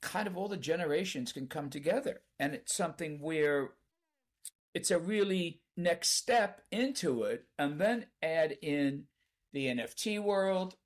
kind 0.00 0.26
of 0.26 0.36
all 0.36 0.48
the 0.48 0.56
generations 0.56 1.32
can 1.32 1.46
come 1.46 1.70
together. 1.70 2.22
And 2.38 2.54
it's 2.54 2.74
something 2.74 3.20
where 3.20 3.70
it's 4.74 4.90
a 4.90 4.98
really 4.98 5.60
next 5.76 6.10
step 6.10 6.60
into 6.70 7.22
it, 7.24 7.46
and 7.58 7.80
then 7.80 8.06
add 8.22 8.56
in 8.62 9.04
the 9.52 9.66
NFT 9.66 10.22
world, 10.22 10.76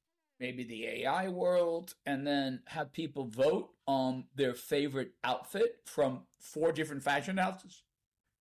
maybe 0.43 0.65
the 0.65 0.87
AI 0.87 1.29
world, 1.29 1.95
and 2.05 2.27
then 2.27 2.59
have 2.67 2.93
people 2.93 3.27
vote 3.27 3.71
on 3.87 4.25
their 4.35 4.55
favorite 4.55 5.13
outfit 5.23 5.77
from 5.85 6.23
four 6.41 6.73
different 6.73 7.05
fashion 7.05 7.37
houses. 7.37 7.85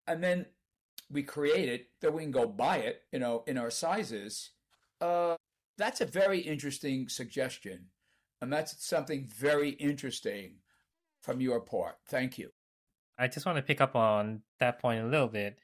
And 0.08 0.24
then 0.24 0.48
we 1.12 1.22
create 1.22 1.70
it, 1.70 1.90
that 2.02 2.12
we 2.12 2.24
can 2.24 2.32
go 2.32 2.48
buy 2.48 2.78
it, 2.78 3.04
you 3.12 3.20
know, 3.20 3.44
in 3.46 3.56
our 3.56 3.70
sizes. 3.70 4.50
Uh, 5.00 5.36
that's 5.78 6.02
a 6.02 6.06
very 6.06 6.40
interesting 6.40 7.08
suggestion. 7.08 7.86
And 8.42 8.52
that's 8.52 8.84
something 8.84 9.28
very 9.28 9.70
interesting 9.70 10.56
from 11.22 11.40
your 11.40 11.60
part. 11.60 11.98
Thank 12.08 12.40
you. 12.40 12.50
I 13.20 13.28
just 13.28 13.46
want 13.46 13.60
to 13.60 13.62
pick 13.62 13.80
up 13.80 13.96
on 13.96 14.42
that 14.60 14.82
point 14.82 15.04
a 15.04 15.08
little 15.08 15.28
bit 15.28 15.60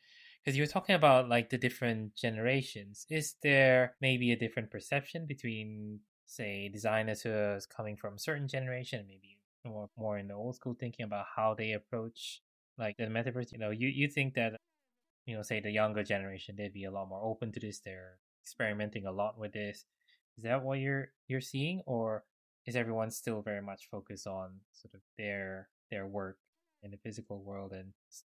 because 0.46 0.56
you 0.56 0.62
were 0.62 0.68
talking 0.68 0.94
about 0.94 1.30
like 1.30 1.50
the 1.50 1.58
different 1.58 2.16
generations. 2.16 3.08
Is 3.10 3.34
there 3.42 3.96
maybe 4.00 4.32
a 4.32 4.38
different 4.38 4.70
perception 4.70 5.26
between 5.26 6.02
say 6.28 6.70
designers 6.70 7.22
who 7.22 7.32
uh, 7.32 7.58
are 7.58 7.62
coming 7.76 7.96
from 7.96 8.16
a 8.16 8.20
certain 8.20 8.48
generation, 8.48 9.06
maybe 9.08 9.40
more 9.66 9.90
more 9.98 10.18
in 10.18 10.28
the 10.28 10.36
old 10.36 10.56
school 10.56 10.76
thinking 10.80 11.06
about 11.06 11.26
how 11.36 11.54
they 11.54 11.72
approach 11.72 12.42
like 12.78 12.98
the 12.98 13.06
metaverse. 13.06 13.52
You 13.52 13.58
know, 13.58 13.72
you 13.72 13.88
you 13.88 14.08
think 14.08 14.36
that 14.36 14.54
you 15.26 15.36
know, 15.36 15.42
say 15.42 15.60
the 15.60 15.72
younger 15.72 16.04
generation, 16.04 16.56
they'd 16.58 16.74
be 16.74 16.86
a 16.86 16.92
lot 16.92 17.10
more 17.10 17.22
open 17.22 17.52
to 17.52 17.60
this. 17.60 17.80
They're 17.80 18.18
experimenting 18.42 19.06
a 19.06 19.12
lot 19.12 19.38
with 19.38 19.52
this. 19.52 19.86
Is 20.38 20.44
that 20.44 20.64
what 20.64 20.80
you're 20.80 21.10
you're 21.28 21.42
seeing, 21.42 21.82
or 21.86 22.24
is 22.66 22.76
everyone 22.76 23.12
still 23.12 23.42
very 23.42 23.62
much 23.62 23.90
focused 23.90 24.28
on 24.28 24.60
sort 24.72 24.94
of 24.94 25.02
their 25.18 25.70
their 25.92 26.06
work 26.06 26.38
in 26.84 26.92
the 26.92 26.98
physical 26.98 27.42
world 27.42 27.74
and 27.74 27.94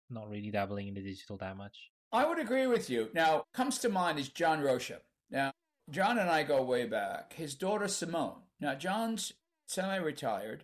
not 0.10 0.30
really 0.30 0.52
dabbling 0.52 0.88
in 0.88 0.94
the 0.94 1.02
digital 1.02 1.38
that 1.38 1.56
much? 1.56 1.92
I 2.12 2.26
would 2.26 2.40
agree 2.40 2.68
with 2.68 2.90
you. 2.90 3.10
Now, 3.14 3.46
comes 3.54 3.78
to 3.80 3.90
mind 3.90 4.20
is 4.20 4.28
John 4.28 4.60
Rocha. 4.60 5.00
Now, 5.30 5.54
John 5.90 6.18
and 6.18 6.30
I 6.30 6.44
go 6.44 6.62
way 6.64 6.86
back. 6.86 7.34
His 7.34 7.56
daughter 7.56 7.88
Simone. 7.88 8.44
Now, 8.60 8.76
John's 8.76 9.34
semi 9.66 9.98
retired. 9.98 10.64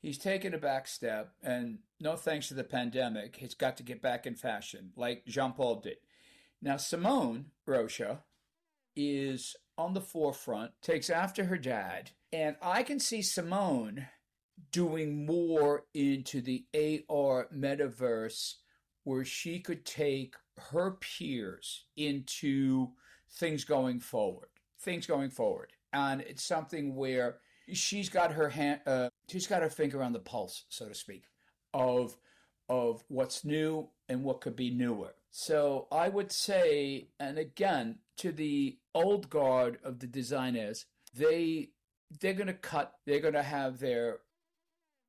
He's 0.00 0.18
taken 0.18 0.54
a 0.54 0.58
back 0.58 0.86
step, 0.86 1.32
and 1.42 1.78
no 2.00 2.16
thanks 2.16 2.48
to 2.48 2.54
the 2.54 2.64
pandemic, 2.64 3.36
he's 3.36 3.54
got 3.54 3.76
to 3.78 3.82
get 3.82 4.02
back 4.02 4.26
in 4.26 4.34
fashion, 4.34 4.92
like 4.96 5.24
Jean 5.26 5.52
Paul 5.52 5.76
did. 5.76 5.96
Now, 6.60 6.76
Simone 6.76 7.46
Rocha 7.66 8.20
is 8.94 9.56
on 9.78 9.94
the 9.94 10.00
forefront, 10.00 10.72
takes 10.82 11.10
after 11.10 11.44
her 11.44 11.58
dad, 11.58 12.10
and 12.32 12.56
I 12.62 12.82
can 12.82 13.00
see 13.00 13.22
Simone 13.22 14.06
doing 14.70 15.26
more 15.26 15.84
into 15.94 16.40
the 16.40 16.64
AR 17.08 17.48
metaverse 17.54 18.54
where 19.04 19.24
she 19.24 19.60
could 19.60 19.84
take 19.84 20.34
her 20.70 20.92
peers 20.92 21.84
into 21.96 22.90
things 23.28 23.64
going 23.64 24.00
forward 24.00 24.48
things 24.80 25.06
going 25.06 25.30
forward. 25.30 25.72
And 25.92 26.20
it's 26.20 26.44
something 26.44 26.94
where 26.94 27.38
she's 27.72 28.08
got 28.08 28.32
her 28.32 28.50
hand, 28.50 28.80
uh, 28.86 29.08
she's 29.28 29.46
got 29.46 29.62
her 29.62 29.70
finger 29.70 30.02
on 30.02 30.12
the 30.12 30.18
pulse, 30.18 30.64
so 30.68 30.88
to 30.88 30.94
speak, 30.94 31.24
of 31.74 32.16
of 32.68 33.04
what's 33.08 33.44
new 33.44 33.88
and 34.08 34.24
what 34.24 34.40
could 34.40 34.56
be 34.56 34.70
newer. 34.70 35.14
So 35.30 35.86
I 35.92 36.08
would 36.08 36.32
say, 36.32 37.08
and 37.20 37.38
again, 37.38 37.98
to 38.18 38.32
the 38.32 38.78
old 38.94 39.30
guard 39.30 39.78
of 39.84 40.00
the 40.00 40.06
designers, 40.06 40.86
they 41.14 41.70
they're 42.20 42.34
going 42.34 42.46
to 42.46 42.54
cut. 42.54 42.94
They're 43.04 43.20
going 43.20 43.34
to 43.34 43.42
have 43.42 43.78
their 43.78 44.18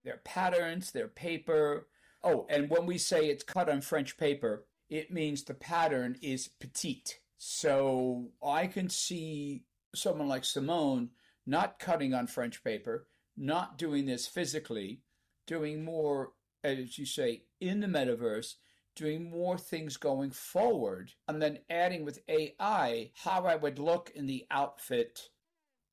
their 0.04 0.18
patterns, 0.24 0.92
their 0.92 1.08
paper. 1.08 1.88
Oh, 2.24 2.46
and 2.50 2.70
when 2.70 2.86
we 2.86 2.98
say 2.98 3.28
it's 3.28 3.44
cut 3.44 3.70
on 3.70 3.82
French 3.82 4.18
paper, 4.18 4.66
it 4.90 5.12
means 5.12 5.44
the 5.44 5.54
pattern 5.54 6.18
is 6.22 6.48
petite. 6.48 7.20
So 7.38 8.32
I 8.44 8.68
can 8.68 8.90
see 8.90 9.64
someone 9.94 10.28
like 10.28 10.44
Simone 10.44 11.10
not 11.46 11.80
cutting 11.80 12.14
on 12.14 12.28
French 12.28 12.64
paper, 12.64 13.08
not 13.36 13.78
doing 13.78 14.06
this 14.06 14.28
physically, 14.28 15.02
doing 15.46 15.84
more, 15.84 16.34
as 16.64 16.98
you 16.98 17.06
say, 17.06 17.44
in 17.62 17.80
the 17.80 17.88
metaverse, 17.88 18.56
doing 18.96 19.30
more 19.30 19.58
things 19.58 19.96
going 19.96 20.32
forward, 20.32 21.12
and 21.28 21.42
then 21.42 21.60
adding 21.70 22.04
with 22.04 22.20
AI 22.28 23.12
how 23.16 23.46
I 23.46 23.56
would 23.56 23.80
look 23.80 24.12
in 24.16 24.26
the 24.26 24.46
outfit 24.50 25.30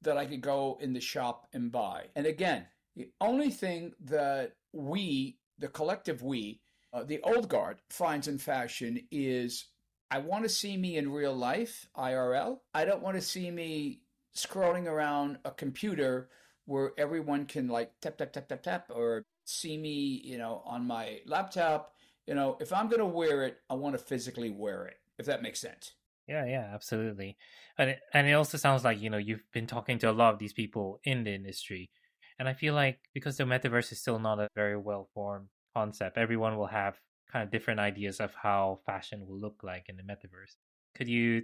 that 0.02 0.16
I 0.16 0.26
could 0.26 0.40
go 0.40 0.78
in 0.80 0.92
the 0.92 1.00
shop 1.00 1.46
and 1.52 1.70
buy. 1.70 2.06
And 2.16 2.26
again, 2.26 2.66
the 2.96 3.10
only 3.20 3.50
thing 3.50 3.92
that 4.04 4.52
we, 4.72 5.38
the 5.58 5.68
collective 5.68 6.22
we, 6.22 6.60
uh, 6.92 7.04
the 7.04 7.20
old 7.22 7.48
guard 7.48 7.78
finds 7.90 8.28
in 8.28 8.38
fashion 8.38 9.06
is 9.10 9.66
I 10.14 10.18
want 10.18 10.44
to 10.44 10.48
see 10.48 10.76
me 10.76 10.96
in 10.96 11.10
real 11.10 11.34
life, 11.34 11.88
IRL. 11.96 12.60
I 12.72 12.84
don't 12.84 13.02
want 13.02 13.16
to 13.16 13.20
see 13.20 13.50
me 13.50 14.02
scrolling 14.36 14.86
around 14.86 15.38
a 15.44 15.50
computer 15.50 16.30
where 16.66 16.92
everyone 16.96 17.46
can 17.46 17.66
like 17.66 17.90
tap, 18.00 18.18
tap, 18.18 18.32
tap, 18.32 18.46
tap, 18.46 18.62
tap, 18.62 18.90
or 18.94 19.24
see 19.44 19.76
me, 19.76 20.22
you 20.22 20.38
know, 20.38 20.62
on 20.64 20.86
my 20.86 21.18
laptop. 21.26 21.94
You 22.28 22.34
know, 22.36 22.56
if 22.60 22.72
I'm 22.72 22.86
going 22.86 23.00
to 23.00 23.06
wear 23.06 23.42
it, 23.42 23.56
I 23.68 23.74
want 23.74 23.98
to 23.98 23.98
physically 23.98 24.50
wear 24.50 24.86
it, 24.86 24.98
if 25.18 25.26
that 25.26 25.42
makes 25.42 25.58
sense. 25.58 25.94
Yeah, 26.28 26.46
yeah, 26.46 26.70
absolutely. 26.72 27.36
And 27.76 27.90
it, 27.90 27.98
and 28.12 28.28
it 28.28 28.34
also 28.34 28.56
sounds 28.56 28.84
like, 28.84 29.00
you 29.00 29.10
know, 29.10 29.18
you've 29.18 29.50
been 29.52 29.66
talking 29.66 29.98
to 29.98 30.10
a 30.12 30.12
lot 30.12 30.32
of 30.32 30.38
these 30.38 30.52
people 30.52 31.00
in 31.02 31.24
the 31.24 31.34
industry. 31.34 31.90
And 32.38 32.48
I 32.48 32.52
feel 32.52 32.74
like 32.74 33.00
because 33.14 33.36
the 33.36 33.42
metaverse 33.42 33.90
is 33.90 34.00
still 34.00 34.20
not 34.20 34.38
a 34.38 34.46
very 34.54 34.76
well 34.76 35.08
formed 35.12 35.48
concept, 35.74 36.18
everyone 36.18 36.56
will 36.56 36.68
have 36.68 37.00
kind 37.30 37.42
of 37.42 37.50
different 37.50 37.80
ideas 37.80 38.20
of 38.20 38.32
how 38.34 38.80
fashion 38.86 39.26
will 39.26 39.38
look 39.38 39.62
like 39.62 39.88
in 39.88 39.96
the 39.96 40.02
metaverse. 40.02 40.56
Could 40.94 41.08
you 41.08 41.42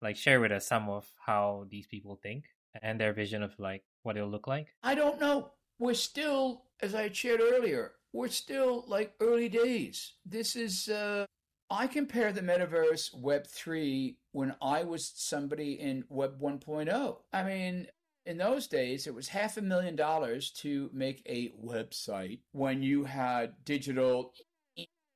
like 0.00 0.16
share 0.16 0.40
with 0.40 0.52
us 0.52 0.66
some 0.66 0.88
of 0.88 1.06
how 1.24 1.66
these 1.70 1.86
people 1.86 2.16
think 2.22 2.44
and 2.82 3.00
their 3.00 3.12
vision 3.12 3.42
of 3.42 3.58
like 3.58 3.82
what 4.02 4.16
it'll 4.16 4.28
look 4.28 4.46
like? 4.46 4.68
I 4.82 4.94
don't 4.94 5.20
know. 5.20 5.50
we're 5.78 5.94
still, 5.94 6.64
as 6.80 6.94
I 6.94 7.10
shared 7.12 7.40
earlier, 7.40 7.92
we're 8.12 8.28
still 8.28 8.84
like 8.88 9.14
early 9.20 9.48
days. 9.48 10.14
This 10.24 10.56
is, 10.56 10.88
uh, 10.88 11.26
I 11.70 11.86
compare 11.86 12.32
the 12.32 12.40
metaverse 12.40 13.14
Web 13.14 13.46
3 13.46 14.16
when 14.32 14.54
I 14.62 14.84
was 14.84 15.12
somebody 15.14 15.74
in 15.74 16.04
Web 16.08 16.40
1.0. 16.40 17.16
I 17.32 17.42
mean, 17.42 17.86
in 18.24 18.38
those 18.38 18.66
days, 18.66 19.06
it 19.06 19.14
was 19.14 19.28
half 19.28 19.56
a 19.56 19.62
million 19.62 19.96
dollars 19.96 20.50
to 20.50 20.90
make 20.92 21.22
a 21.26 21.50
website 21.64 22.40
when 22.52 22.82
you 22.82 23.04
had 23.04 23.54
digital, 23.64 24.32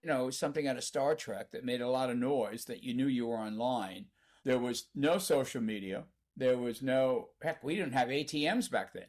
you 0.02 0.10
know, 0.10 0.30
something 0.30 0.66
out 0.66 0.76
of 0.76 0.84
Star 0.84 1.14
Trek 1.14 1.52
that 1.52 1.64
made 1.64 1.80
a 1.80 1.88
lot 1.88 2.10
of 2.10 2.16
noise 2.16 2.64
that 2.64 2.82
you 2.82 2.94
knew 2.94 3.06
you 3.06 3.26
were 3.26 3.36
online. 3.36 4.06
There 4.44 4.58
was 4.58 4.86
no 4.94 5.18
social 5.18 5.60
media. 5.60 6.04
There 6.36 6.58
was 6.58 6.82
no, 6.82 7.28
heck, 7.42 7.62
we 7.62 7.76
didn't 7.76 7.92
have 7.92 8.08
ATMs 8.08 8.70
back 8.70 8.92
then, 8.92 9.06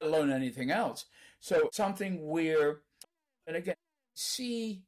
let 0.00 0.10
alone 0.10 0.30
anything 0.30 0.70
else. 0.70 1.04
So 1.40 1.68
something 1.72 2.26
where, 2.26 2.80
and 3.46 3.56
again, 3.56 3.74
see 4.14 4.82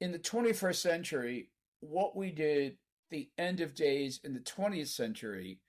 in 0.00 0.12
the 0.12 0.18
21st 0.18 0.76
century 0.76 1.48
what 1.80 2.16
we 2.16 2.30
did 2.30 2.76
the 3.10 3.28
end 3.38 3.60
of 3.60 3.74
days 3.74 4.20
in 4.22 4.34
the 4.34 4.40
20th 4.40 4.88
century 4.88 5.60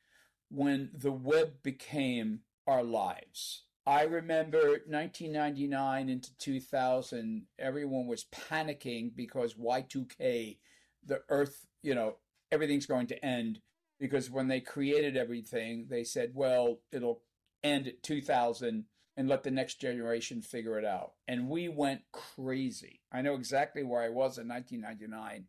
when 0.50 0.90
the 0.94 1.12
web 1.12 1.54
became 1.64 2.40
our 2.68 2.84
lives. 2.84 3.64
I 3.86 4.04
remember 4.04 4.80
1999 4.88 6.10
into 6.10 6.38
2000, 6.38 7.44
everyone 7.60 8.08
was 8.08 8.26
panicking 8.26 9.14
because 9.16 9.56
Y2K, 9.56 10.58
the 11.06 11.22
earth, 11.30 11.66
you 11.82 11.94
know, 11.94 12.16
everything's 12.52 12.86
going 12.86 13.08
to 13.08 13.26
end. 13.26 13.60
Because 14.00 14.30
when 14.30 14.48
they 14.48 14.60
created 14.60 15.18
everything, 15.18 15.88
they 15.90 16.04
said, 16.04 16.32
well, 16.34 16.80
it'll 16.92 17.22
end 17.64 17.88
at 17.88 18.04
2000 18.04 18.86
and 19.16 19.30
let 19.30 19.44
the 19.44 19.52
next 19.52 19.80
generation 19.80 20.42
figure 20.42 20.80
it 20.80 20.86
out. 20.86 21.12
And 21.28 21.50
we 21.50 21.70
went 21.70 22.02
crazy. 22.12 23.02
I 23.12 23.22
know 23.22 23.36
exactly 23.36 23.84
where 23.84 24.02
I 24.02 24.10
was 24.10 24.38
in 24.38 24.48
1999 24.48 25.46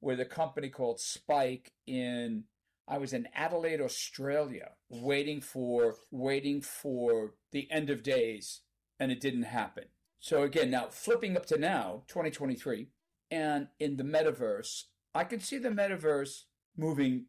with 0.00 0.20
a 0.20 0.24
company 0.24 0.68
called 0.68 0.98
Spike 1.00 1.72
in 1.86 2.44
I 2.88 2.98
was 2.98 3.12
in 3.12 3.28
Adelaide, 3.34 3.80
Australia, 3.80 4.72
waiting 4.88 5.40
for 5.40 5.96
waiting 6.10 6.60
for 6.60 7.34
the 7.52 7.70
end 7.70 7.90
of 7.90 8.02
days 8.02 8.60
and 8.98 9.10
it 9.10 9.20
didn't 9.20 9.44
happen. 9.44 9.84
So 10.20 10.42
again, 10.42 10.70
now 10.70 10.86
flipping 10.90 11.36
up 11.36 11.46
to 11.46 11.58
now, 11.58 12.04
2023, 12.08 12.88
and 13.30 13.68
in 13.80 13.96
the 13.96 14.04
metaverse, 14.04 14.84
I 15.14 15.24
can 15.24 15.40
see 15.40 15.58
the 15.58 15.70
metaverse 15.70 16.42
moving 16.76 17.26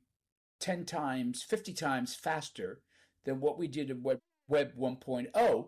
10 0.59 0.85
times, 0.85 1.41
50 1.41 1.73
times 1.73 2.15
faster 2.15 2.81
than 3.25 3.39
what 3.39 3.57
we 3.57 3.67
did 3.67 3.89
in 3.89 4.03
Web, 4.03 4.19
Web 4.47 4.73
1.0. 4.77 5.67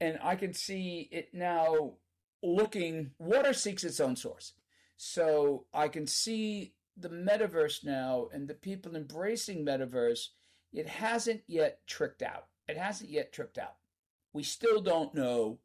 And 0.00 0.18
I 0.22 0.34
can 0.34 0.52
see 0.52 1.08
it 1.12 1.28
now 1.32 1.94
looking, 2.42 3.12
water 3.18 3.52
seeks 3.52 3.84
its 3.84 4.00
own 4.00 4.16
source. 4.16 4.52
So 4.96 5.66
I 5.72 5.88
can 5.88 6.06
see 6.06 6.74
the 6.96 7.08
metaverse 7.08 7.84
now 7.84 8.28
and 8.32 8.48
the 8.48 8.54
people 8.54 8.96
embracing 8.96 9.64
metaverse, 9.64 10.28
it 10.72 10.88
hasn't 10.88 11.42
yet 11.46 11.80
tricked 11.86 12.22
out. 12.22 12.46
It 12.68 12.76
hasn't 12.76 13.10
yet 13.10 13.32
tricked 13.32 13.58
out. 13.58 13.76
We 14.32 14.42
still 14.42 14.80
don't 14.80 15.14
know 15.14 15.58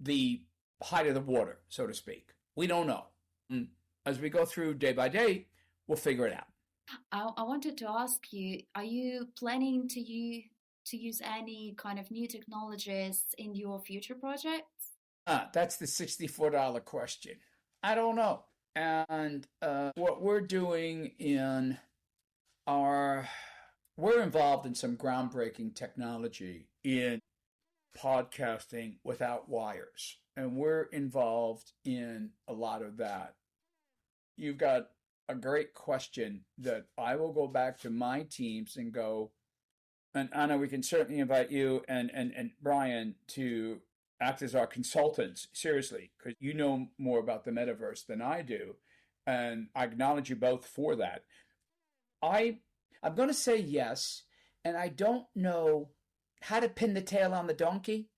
the 0.00 0.42
height 0.82 1.06
of 1.06 1.14
the 1.14 1.20
water, 1.20 1.58
so 1.68 1.86
to 1.86 1.94
speak. 1.94 2.30
We 2.56 2.66
don't 2.66 2.86
know. 2.86 3.06
And 3.50 3.68
as 4.06 4.20
we 4.20 4.30
go 4.30 4.44
through 4.44 4.74
day 4.74 4.92
by 4.92 5.08
day, 5.08 5.46
we'll 5.86 5.96
figure 5.96 6.26
it 6.26 6.32
out. 6.32 6.46
I, 7.12 7.28
I 7.36 7.42
wanted 7.42 7.76
to 7.78 7.88
ask 7.88 8.32
you: 8.32 8.62
Are 8.74 8.84
you 8.84 9.28
planning 9.38 9.88
to 9.88 10.00
use 10.00 10.44
to 10.86 10.96
use 10.96 11.20
any 11.22 11.74
kind 11.76 11.98
of 11.98 12.10
new 12.10 12.26
technologies 12.26 13.22
in 13.36 13.54
your 13.54 13.78
future 13.78 14.14
projects? 14.14 14.92
Ah, 15.26 15.50
that's 15.52 15.76
the 15.76 15.86
sixty-four 15.86 16.50
dollar 16.50 16.80
question. 16.80 17.34
I 17.82 17.94
don't 17.94 18.16
know. 18.16 18.44
And 18.78 19.44
uh, 19.60 19.90
what 19.96 20.22
we're 20.22 20.40
doing 20.40 21.10
in 21.18 21.78
our, 22.68 23.28
we're 23.96 24.22
involved 24.22 24.66
in 24.66 24.74
some 24.76 24.96
groundbreaking 24.96 25.74
technology 25.74 26.68
in 26.84 27.18
podcasting 27.98 28.98
without 29.02 29.48
wires. 29.48 30.18
And 30.36 30.54
we're 30.54 30.84
involved 30.92 31.72
in 31.84 32.30
a 32.46 32.52
lot 32.52 32.82
of 32.82 32.98
that. 32.98 33.34
You've 34.36 34.58
got 34.58 34.90
a 35.28 35.34
great 35.34 35.74
question 35.74 36.44
that 36.58 36.84
I 36.96 37.16
will 37.16 37.32
go 37.32 37.48
back 37.48 37.80
to 37.80 37.90
my 37.90 38.22
teams 38.30 38.76
and 38.76 38.92
go, 38.92 39.32
and 40.14 40.28
Anna, 40.32 40.56
we 40.56 40.68
can 40.68 40.84
certainly 40.84 41.18
invite 41.20 41.50
you 41.50 41.82
and, 41.88 42.12
and, 42.14 42.32
and 42.36 42.52
Brian 42.62 43.16
to 43.28 43.80
act 44.20 44.42
as 44.42 44.54
our 44.54 44.66
consultants, 44.66 45.48
seriously, 45.52 46.10
because 46.18 46.34
you 46.40 46.54
know 46.54 46.88
more 46.98 47.18
about 47.18 47.44
the 47.44 47.50
metaverse 47.50 48.06
than 48.06 48.20
I 48.20 48.42
do. 48.42 48.76
And 49.26 49.68
I 49.74 49.84
acknowledge 49.84 50.30
you 50.30 50.36
both 50.36 50.66
for 50.66 50.96
that. 50.96 51.24
I 52.22 52.58
I'm 53.02 53.14
gonna 53.14 53.34
say 53.34 53.58
yes, 53.58 54.22
and 54.64 54.76
I 54.76 54.88
don't 54.88 55.26
know 55.34 55.90
how 56.42 56.60
to 56.60 56.68
pin 56.68 56.94
the 56.94 57.02
tail 57.02 57.34
on 57.34 57.46
the 57.46 57.54
donkey. 57.54 58.08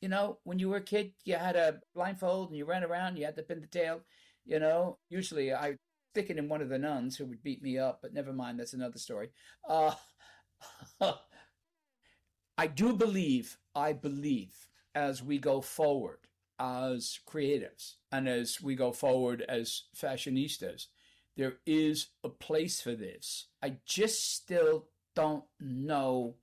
You 0.00 0.08
know, 0.08 0.38
when 0.44 0.58
you 0.58 0.70
were 0.70 0.78
a 0.78 0.82
kid, 0.82 1.12
you 1.24 1.34
had 1.34 1.56
a 1.56 1.80
blindfold 1.94 2.48
and 2.48 2.56
you 2.56 2.64
ran 2.64 2.84
around, 2.84 3.16
you 3.16 3.26
had 3.26 3.36
to 3.36 3.42
pin 3.42 3.60
the 3.60 3.66
tail. 3.66 4.00
You 4.46 4.58
know, 4.58 4.98
usually 5.10 5.52
I 5.52 5.76
stick 6.12 6.30
it 6.30 6.38
in 6.38 6.48
one 6.48 6.62
of 6.62 6.70
the 6.70 6.78
nuns 6.78 7.16
who 7.16 7.26
would 7.26 7.42
beat 7.42 7.62
me 7.62 7.78
up, 7.78 8.00
but 8.00 8.14
never 8.14 8.32
mind, 8.32 8.58
that's 8.58 8.72
another 8.72 8.98
story. 8.98 9.28
Uh, 9.68 9.94
I 12.58 12.66
do 12.66 12.94
believe, 12.94 13.58
I 13.74 13.92
believe 13.92 14.54
as 14.94 15.22
we 15.22 15.38
go 15.38 15.60
forward 15.60 16.18
as 16.60 17.18
creatives 17.26 17.94
and 18.12 18.28
as 18.28 18.60
we 18.60 18.74
go 18.74 18.92
forward 18.92 19.42
as 19.48 19.84
fashionistas. 19.96 20.86
There 21.36 21.54
is 21.64 22.08
a 22.22 22.28
place 22.28 22.82
for 22.82 22.94
this. 22.94 23.46
I 23.62 23.76
just 23.86 24.34
still 24.34 24.86
don't 25.16 25.44
know. 25.58 26.34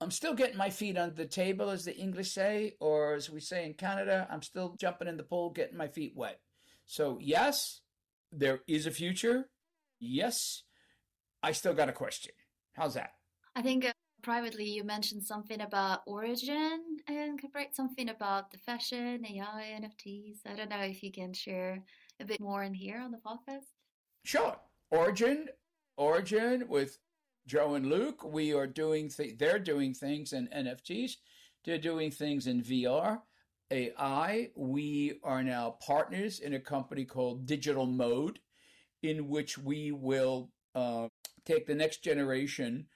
I'm 0.00 0.10
still 0.10 0.34
getting 0.34 0.56
my 0.56 0.70
feet 0.70 0.98
under 0.98 1.14
the 1.14 1.26
table, 1.26 1.70
as 1.70 1.84
the 1.84 1.96
English 1.96 2.32
say, 2.32 2.74
or 2.80 3.14
as 3.14 3.30
we 3.30 3.40
say 3.40 3.64
in 3.64 3.74
Canada, 3.74 4.26
I'm 4.30 4.42
still 4.42 4.74
jumping 4.78 5.08
in 5.08 5.16
the 5.16 5.22
pool, 5.22 5.50
getting 5.50 5.78
my 5.78 5.88
feet 5.88 6.12
wet. 6.16 6.40
So, 6.86 7.18
yes, 7.20 7.80
there 8.32 8.60
is 8.66 8.86
a 8.86 8.90
future. 8.90 9.48
Yes, 10.00 10.64
I 11.42 11.52
still 11.52 11.74
got 11.74 11.88
a 11.88 11.92
question. 11.92 12.32
How's 12.74 12.94
that? 12.94 13.12
I 13.54 13.62
think 13.62 13.86
uh, 13.86 13.92
privately 14.26 14.64
you 14.64 14.82
mentioned 14.82 15.22
something 15.22 15.60
about 15.60 16.00
origin 16.04 16.82
and 17.06 17.40
correct 17.40 17.76
something 17.76 18.08
about 18.08 18.50
the 18.50 18.58
fashion, 18.58 19.24
AI, 19.24 19.80
NFTs. 19.80 20.38
I 20.44 20.56
don't 20.56 20.68
know 20.68 20.80
if 20.80 21.00
you 21.04 21.12
can 21.12 21.32
share 21.32 21.84
a 22.18 22.24
bit 22.24 22.40
more 22.40 22.64
in 22.64 22.74
here 22.74 23.00
on 23.00 23.12
the 23.12 23.18
podcast. 23.18 23.66
Sure. 24.24 24.56
Origin, 24.90 25.46
Origin 25.96 26.64
with 26.68 26.98
Joe 27.46 27.74
and 27.74 27.86
Luke. 27.86 28.24
We 28.24 28.52
are 28.52 28.66
doing 28.66 29.10
th- 29.10 29.38
they're 29.38 29.60
doing 29.60 29.94
things 29.94 30.32
in 30.32 30.48
NFTs. 30.48 31.12
They're 31.64 31.78
doing 31.78 32.10
things 32.10 32.48
in 32.48 32.64
VR, 32.64 33.20
AI. 33.70 34.50
We 34.56 35.20
are 35.22 35.44
now 35.44 35.76
partners 35.86 36.40
in 36.40 36.54
a 36.54 36.60
company 36.74 37.04
called 37.04 37.46
Digital 37.46 37.86
Mode, 37.86 38.40
in 39.04 39.28
which 39.28 39.56
we 39.56 39.92
will 39.92 40.50
uh, 40.74 41.06
take 41.44 41.68
the 41.68 41.76
next 41.76 42.02
generation 42.02 42.86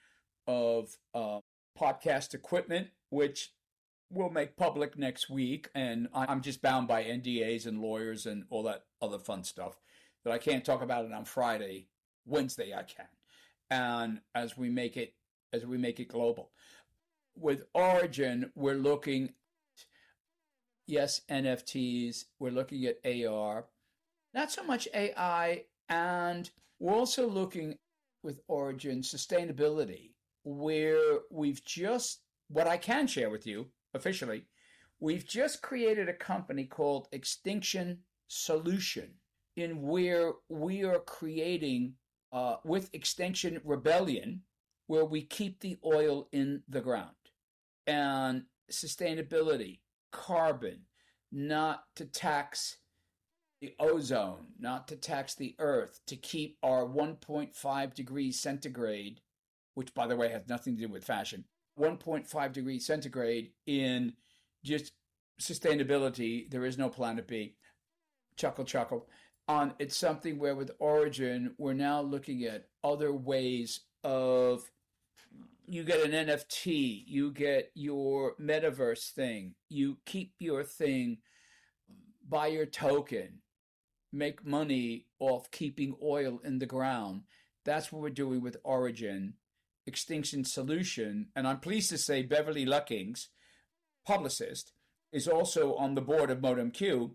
of 0.51 0.97
uh, 1.13 1.39
podcast 1.79 2.33
equipment, 2.33 2.89
which 3.09 3.51
we'll 4.09 4.29
make 4.29 4.57
public 4.57 4.97
next 4.97 5.29
week. 5.29 5.69
And 5.73 6.09
I'm 6.13 6.41
just 6.41 6.61
bound 6.61 6.87
by 6.87 7.03
NDAs 7.03 7.65
and 7.65 7.79
lawyers 7.79 8.25
and 8.25 8.43
all 8.49 8.63
that 8.63 8.83
other 9.01 9.17
fun 9.17 9.43
stuff 9.43 9.79
that 10.25 10.33
I 10.33 10.37
can't 10.37 10.65
talk 10.65 10.81
about 10.81 11.05
it 11.05 11.13
on 11.13 11.25
Friday. 11.25 11.87
Wednesday 12.25 12.73
I 12.73 12.83
can. 12.83 13.07
And 13.69 14.19
as 14.35 14.57
we 14.57 14.69
make 14.69 14.97
it 14.97 15.13
as 15.53 15.65
we 15.65 15.77
make 15.77 15.99
it 15.99 16.07
global. 16.07 16.51
With 17.37 17.63
Origin, 17.73 18.51
we're 18.55 18.75
looking 18.75 19.33
yes, 20.87 21.21
NFTs, 21.29 22.25
we're 22.39 22.51
looking 22.51 22.85
at 22.85 22.99
AR, 23.05 23.65
not 24.33 24.51
so 24.51 24.63
much 24.63 24.89
AI, 24.93 25.63
and 25.87 26.49
we're 26.79 26.93
also 26.93 27.27
looking 27.27 27.77
with 28.23 28.41
Origin 28.47 29.01
sustainability 29.01 30.10
where 30.43 31.19
we've 31.29 31.63
just, 31.63 32.21
what 32.49 32.67
I 32.67 32.77
can 32.77 33.07
share 33.07 33.29
with 33.29 33.45
you 33.45 33.67
officially, 33.93 34.45
we've 34.99 35.25
just 35.25 35.61
created 35.61 36.09
a 36.09 36.13
company 36.13 36.65
called 36.65 37.07
Extinction 37.11 37.99
Solution, 38.27 39.09
in 39.57 39.81
where 39.81 40.33
we 40.49 40.83
are 40.83 40.99
creating, 40.99 41.93
uh, 42.31 42.55
with 42.63 42.89
Extinction 42.93 43.59
Rebellion, 43.65 44.43
where 44.87 45.05
we 45.05 45.21
keep 45.21 45.59
the 45.59 45.77
oil 45.85 46.27
in 46.31 46.63
the 46.69 46.81
ground. 46.81 47.15
And 47.87 48.43
sustainability, 48.71 49.79
carbon, 50.11 50.81
not 51.31 51.83
to 51.95 52.05
tax 52.05 52.77
the 53.61 53.73
ozone, 53.79 54.47
not 54.59 54.87
to 54.87 54.95
tax 54.95 55.35
the 55.35 55.55
earth, 55.59 55.99
to 56.07 56.15
keep 56.15 56.57
our 56.63 56.85
1.5 56.85 57.93
degrees 57.93 58.39
centigrade 58.39 59.21
which 59.75 59.93
by 59.93 60.07
the 60.07 60.15
way 60.15 60.29
has 60.29 60.47
nothing 60.47 60.75
to 60.75 60.81
do 60.81 60.91
with 60.91 61.03
fashion, 61.03 61.45
1.5 61.79 62.51
degrees 62.53 62.85
centigrade 62.85 63.51
in 63.65 64.13
just 64.63 64.93
sustainability. 65.41 66.49
There 66.49 66.65
is 66.65 66.77
no 66.77 66.89
planet 66.89 67.27
B. 67.27 67.55
Chuckle, 68.37 68.65
chuckle. 68.65 69.07
On 69.47 69.73
it's 69.79 69.97
something 69.97 70.37
where 70.37 70.55
with 70.55 70.71
Origin, 70.79 71.55
we're 71.57 71.73
now 71.73 72.01
looking 72.01 72.43
at 72.43 72.67
other 72.83 73.11
ways 73.11 73.81
of 74.03 74.63
you 75.67 75.83
get 75.83 76.05
an 76.05 76.11
NFT, 76.11 77.03
you 77.07 77.31
get 77.31 77.71
your 77.73 78.35
metaverse 78.39 79.11
thing, 79.11 79.55
you 79.69 79.97
keep 80.05 80.33
your 80.39 80.63
thing, 80.63 81.19
buy 82.27 82.47
your 82.47 82.65
token, 82.65 83.39
make 84.11 84.45
money 84.45 85.05
off 85.19 85.49
keeping 85.51 85.95
oil 86.03 86.39
in 86.43 86.59
the 86.59 86.65
ground. 86.65 87.21
That's 87.63 87.91
what 87.91 88.01
we're 88.01 88.09
doing 88.09 88.41
with 88.41 88.57
Origin, 88.63 89.35
Extinction 89.85 90.43
Solution. 90.43 91.27
And 91.35 91.47
I'm 91.47 91.59
pleased 91.59 91.89
to 91.89 91.97
say 91.97 92.21
Beverly 92.21 92.65
Luckings, 92.65 93.27
publicist, 94.05 94.73
is 95.11 95.27
also 95.27 95.75
on 95.75 95.95
the 95.95 96.01
board 96.01 96.29
of 96.29 96.39
ModeMQ, 96.39 97.11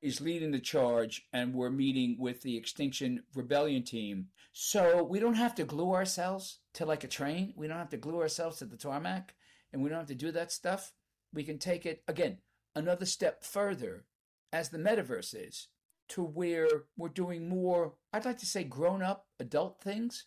is 0.00 0.20
leading 0.20 0.52
the 0.52 0.60
charge, 0.60 1.26
and 1.32 1.54
we're 1.54 1.70
meeting 1.70 2.16
with 2.18 2.42
the 2.42 2.56
Extinction 2.56 3.24
Rebellion 3.34 3.82
team. 3.82 4.26
So 4.52 5.02
we 5.02 5.18
don't 5.18 5.34
have 5.34 5.54
to 5.56 5.64
glue 5.64 5.92
ourselves 5.92 6.60
to 6.74 6.86
like 6.86 7.04
a 7.04 7.08
train. 7.08 7.54
We 7.56 7.66
don't 7.66 7.78
have 7.78 7.90
to 7.90 7.96
glue 7.96 8.20
ourselves 8.20 8.58
to 8.58 8.64
the 8.64 8.76
tarmac, 8.76 9.34
and 9.72 9.82
we 9.82 9.88
don't 9.88 9.98
have 9.98 10.08
to 10.08 10.14
do 10.14 10.30
that 10.32 10.52
stuff. 10.52 10.92
We 11.32 11.44
can 11.44 11.58
take 11.58 11.84
it, 11.84 12.02
again, 12.06 12.38
another 12.74 13.06
step 13.06 13.42
further 13.42 14.04
as 14.52 14.68
the 14.68 14.78
metaverse 14.78 15.34
is 15.34 15.68
to 16.10 16.22
where 16.22 16.68
we're 16.96 17.08
doing 17.08 17.48
more, 17.48 17.94
I'd 18.12 18.24
like 18.24 18.38
to 18.38 18.46
say 18.46 18.64
grown 18.64 19.02
up 19.02 19.26
adult 19.38 19.80
things 19.80 20.24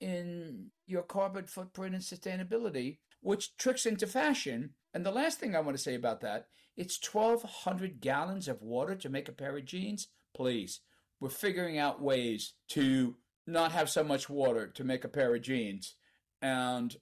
in 0.00 0.70
your 0.86 1.02
carbon 1.02 1.44
footprint 1.46 1.94
and 1.94 2.02
sustainability, 2.02 2.98
which 3.20 3.56
tricks 3.56 3.86
into 3.86 4.06
fashion. 4.06 4.70
And 4.94 5.04
the 5.04 5.10
last 5.12 5.38
thing 5.38 5.54
I 5.54 5.60
want 5.60 5.76
to 5.76 5.82
say 5.82 5.94
about 5.94 6.20
that, 6.22 6.46
it's 6.76 6.98
1,200 7.12 8.00
gallons 8.00 8.48
of 8.48 8.62
water 8.62 8.94
to 8.96 9.08
make 9.08 9.28
a 9.28 9.32
pair 9.32 9.56
of 9.56 9.64
jeans. 9.64 10.08
Please, 10.34 10.80
we're 11.20 11.28
figuring 11.28 11.78
out 11.78 12.02
ways 12.02 12.54
to 12.70 13.16
not 13.46 13.72
have 13.72 13.90
so 13.90 14.02
much 14.02 14.30
water 14.30 14.66
to 14.66 14.84
make 14.84 15.04
a 15.04 15.08
pair 15.08 15.34
of 15.34 15.42
jeans. 15.42 15.96
And 16.40 16.96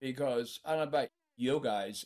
because 0.00 0.60
I 0.64 0.70
don't 0.70 0.78
know 0.78 0.98
about 0.98 1.08
you 1.36 1.60
guys, 1.62 2.04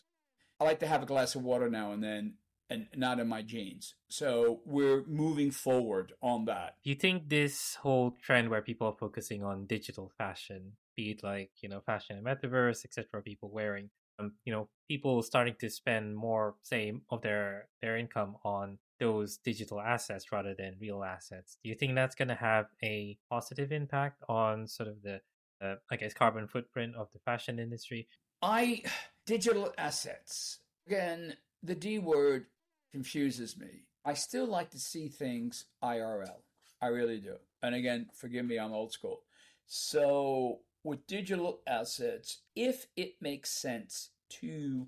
I 0.60 0.64
like 0.64 0.80
to 0.80 0.86
have 0.86 1.02
a 1.02 1.06
glass 1.06 1.34
of 1.34 1.42
water 1.42 1.68
now 1.68 1.92
and 1.92 2.02
then 2.02 2.34
and 2.70 2.86
not 2.96 3.20
in 3.20 3.28
my 3.28 3.42
jeans. 3.42 3.94
So 4.08 4.60
we're 4.64 5.04
moving 5.06 5.50
forward 5.50 6.12
on 6.22 6.46
that. 6.46 6.76
You 6.82 6.94
think 6.94 7.28
this 7.28 7.76
whole 7.76 8.16
trend 8.22 8.48
where 8.50 8.62
people 8.62 8.86
are 8.86 8.96
focusing 8.98 9.42
on 9.42 9.66
digital 9.66 10.12
fashion, 10.16 10.72
be 10.96 11.10
it 11.10 11.22
like, 11.22 11.50
you 11.60 11.68
know, 11.68 11.80
fashion 11.80 12.16
and 12.16 12.26
metaverse, 12.26 12.84
etc., 12.84 13.22
people 13.22 13.50
wearing, 13.52 13.90
um, 14.18 14.32
you 14.44 14.52
know, 14.52 14.68
people 14.88 15.22
starting 15.22 15.56
to 15.60 15.68
spend 15.68 16.16
more, 16.16 16.54
say, 16.62 16.92
of 17.10 17.22
their 17.22 17.68
their 17.82 17.96
income 17.96 18.36
on 18.44 18.78
those 19.00 19.38
digital 19.38 19.80
assets 19.80 20.30
rather 20.32 20.54
than 20.54 20.76
real 20.80 21.02
assets. 21.02 21.58
Do 21.62 21.68
you 21.68 21.74
think 21.74 21.94
that's 21.94 22.14
going 22.14 22.28
to 22.28 22.34
have 22.34 22.66
a 22.82 23.18
positive 23.30 23.72
impact 23.72 24.22
on 24.28 24.68
sort 24.68 24.88
of 24.88 25.02
the, 25.02 25.20
uh, 25.60 25.74
I 25.90 25.96
guess, 25.96 26.14
carbon 26.14 26.46
footprint 26.46 26.94
of 26.94 27.08
the 27.12 27.18
fashion 27.18 27.58
industry? 27.58 28.08
I 28.40 28.82
digital 29.26 29.72
assets 29.76 30.60
again. 30.86 31.36
The 31.62 31.74
D 31.74 31.98
word 31.98 32.46
confuses 32.94 33.58
me. 33.58 33.86
I 34.04 34.14
still 34.14 34.46
like 34.46 34.70
to 34.70 34.78
see 34.78 35.08
things 35.08 35.64
IRL. 35.82 36.42
I 36.80 36.86
really 36.86 37.18
do. 37.18 37.34
And 37.60 37.74
again, 37.74 38.06
forgive 38.14 38.46
me, 38.46 38.56
I'm 38.56 38.72
old 38.72 38.92
school. 38.92 39.22
So, 39.66 40.60
with 40.84 41.04
digital 41.08 41.58
assets, 41.66 42.42
if 42.54 42.86
it 42.96 43.14
makes 43.20 43.50
sense 43.50 44.10
to 44.40 44.86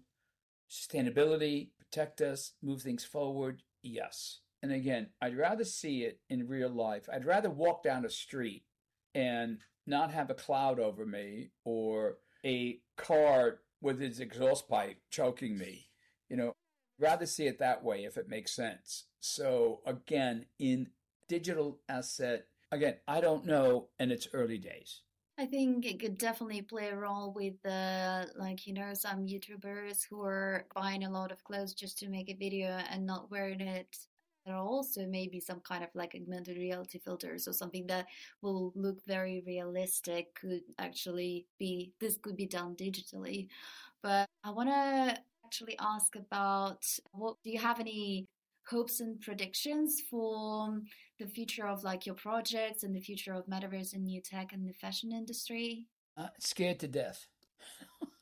sustainability, 0.71 1.71
protect 1.81 2.21
us, 2.21 2.53
move 2.62 2.81
things 2.81 3.05
forward, 3.05 3.64
yes. 3.83 4.38
And 4.62 4.71
again, 4.71 5.09
I'd 5.21 5.37
rather 5.37 5.64
see 5.64 6.05
it 6.05 6.21
in 6.31 6.47
real 6.47 6.71
life. 6.71 7.09
I'd 7.12 7.27
rather 7.27 7.51
walk 7.51 7.83
down 7.83 8.05
a 8.05 8.11
street 8.11 8.62
and 9.16 9.59
not 9.85 10.12
have 10.12 10.31
a 10.31 10.35
cloud 10.35 10.79
over 10.79 11.05
me 11.05 11.51
or 11.64 12.19
a 12.45 12.79
car 12.97 13.59
with 13.81 14.01
its 14.01 14.21
exhaust 14.21 14.69
pipe 14.69 14.99
choking 15.11 15.59
me. 15.59 15.88
You 16.29 16.37
know, 16.37 16.53
rather 16.99 17.27
see 17.27 17.47
it 17.47 17.59
that 17.59 17.85
way 17.85 18.05
if 18.05 18.17
it 18.17 18.29
makes 18.29 18.55
sense. 18.55 19.05
So 19.21 19.81
again, 19.87 20.47
in 20.59 20.89
digital 21.29 21.79
asset, 21.89 22.47
again, 22.71 22.97
I 23.07 23.21
don't 23.21 23.45
know, 23.45 23.89
and 23.99 24.13
it's 24.13 24.29
early 24.33 24.59
days. 24.59 25.03
I 25.39 25.45
think 25.45 25.85
it 25.85 26.01
could 26.01 26.17
definitely 26.17 26.63
play 26.63 26.89
a 26.89 26.97
role 26.97 27.31
with 27.35 27.61
the 27.63 28.31
like 28.37 28.67
you 28.67 28.73
know 28.73 28.95
some 28.95 29.27
YouTubers 29.27 30.07
who 30.09 30.23
are 30.23 30.65
buying 30.75 31.05
a 31.05 31.11
lot 31.11 31.31
of 31.31 31.45
clothes 31.45 31.75
just 31.75 31.99
to 31.99 32.09
make 32.09 32.31
a 32.31 32.35
video 32.35 32.69
and 32.91 33.05
not 33.05 33.31
wearing 33.31 33.61
it 33.61 33.99
at 34.47 34.55
all. 34.55 34.83
So 34.83 35.07
maybe 35.07 35.41
some 35.41 35.61
kind 35.61 35.85
of 35.85 35.91
like 35.95 36.15
augmented 36.15 36.57
reality 36.57 36.99
filters 36.99 37.47
or 37.47 37.53
something 37.53 37.87
that 37.89 38.07
will 38.41 38.73
look 38.75 39.05
very 39.07 39.43
realistic 39.47 40.35
could 40.41 40.63
actually 40.79 41.47
be 41.59 41.93
this 42.01 42.17
could 42.17 42.37
be 42.37 42.47
done 42.47 42.75
digitally. 42.75 43.49
But 44.03 44.27
I 44.43 44.51
want 44.51 44.71
to 44.71 45.19
actually 45.47 45.79
ask 45.81 46.17
about 46.17 46.85
what 47.13 47.37
do 47.45 47.51
you 47.51 47.59
have 47.59 47.79
any 47.79 48.27
hopes 48.69 48.99
and 48.99 49.21
predictions 49.21 50.03
for 50.11 50.81
the 51.21 51.27
future 51.27 51.69
of 51.69 51.85
like 51.85 52.05
your 52.05 52.17
projects 52.17 52.83
and 52.83 52.95
the 52.95 53.01
future 53.01 53.33
of 53.33 53.47
metaverse 53.47 53.95
and 53.95 54.05
new 54.05 54.21
tech 54.21 54.53
and 54.53 54.69
the 54.69 54.73
fashion 54.73 55.13
industry? 55.13 55.87
Uh, 56.17 56.27
scared 56.41 56.81
to 56.81 56.89
death. 56.89 57.29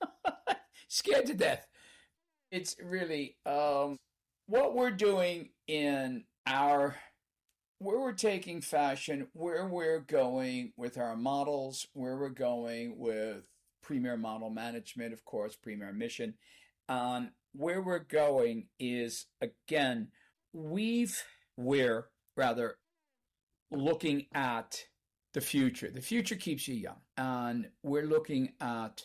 scared 0.88 1.24
to 1.24 1.34
death. 1.34 1.66
It's 2.50 2.76
really 2.82 3.36
um, 3.46 3.96
what 4.46 4.74
we're 4.74 4.90
doing 4.90 5.48
in 5.66 6.24
our 6.46 6.94
where 7.78 7.98
we're 7.98 8.12
taking 8.12 8.60
fashion, 8.60 9.26
where 9.32 9.66
we're 9.66 10.00
going 10.00 10.72
with 10.76 10.98
our 10.98 11.16
models, 11.16 11.86
where 11.94 12.16
we're 12.16 12.28
going 12.28 12.98
with 12.98 13.44
premier 13.82 14.16
model 14.16 14.50
management, 14.50 15.12
of 15.12 15.24
course, 15.24 15.56
premier 15.56 15.92
mission, 15.92 16.34
on 16.88 17.30
where 17.52 17.80
we're 17.80 17.98
going 18.00 18.66
is 18.78 19.26
again, 19.40 20.08
we've, 20.52 21.22
we're 21.56 22.06
rather 22.36 22.76
looking 23.70 24.26
at 24.34 24.84
the 25.32 25.40
future. 25.40 25.90
The 25.90 26.00
future 26.00 26.36
keeps 26.36 26.68
you 26.68 26.74
young, 26.74 27.00
and 27.16 27.68
we're 27.82 28.06
looking 28.06 28.52
at 28.60 29.02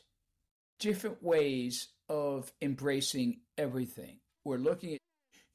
different 0.79 1.21
ways 1.21 1.89
of 2.07 2.51
embracing 2.61 3.41
everything. 3.57 4.19
We're 4.45 4.57
looking 4.57 4.93
at 4.93 4.99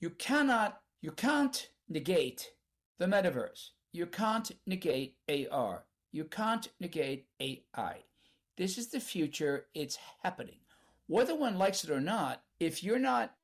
you 0.01 0.11
cannot 0.11 0.81
you 1.01 1.13
can't 1.13 1.69
negate 1.89 2.51
the 2.99 3.07
metaverse. 3.07 3.71
You 3.93 4.07
can't 4.07 4.51
negate 4.67 5.17
AR. 5.29 5.85
You 6.13 6.25
can't 6.25 6.69
negate 6.81 7.27
AI. 7.41 8.05
This 8.57 8.79
is 8.79 8.91
the 8.91 9.01
future. 9.01 9.67
It's 9.75 9.99
happening 10.23 10.61
whether 11.07 11.35
one 11.35 11.59
likes 11.59 11.85
it 11.85 11.91
or 11.91 12.01
not, 12.01 12.43
if 12.59 12.83
you're 12.83 12.99
not 12.99 13.35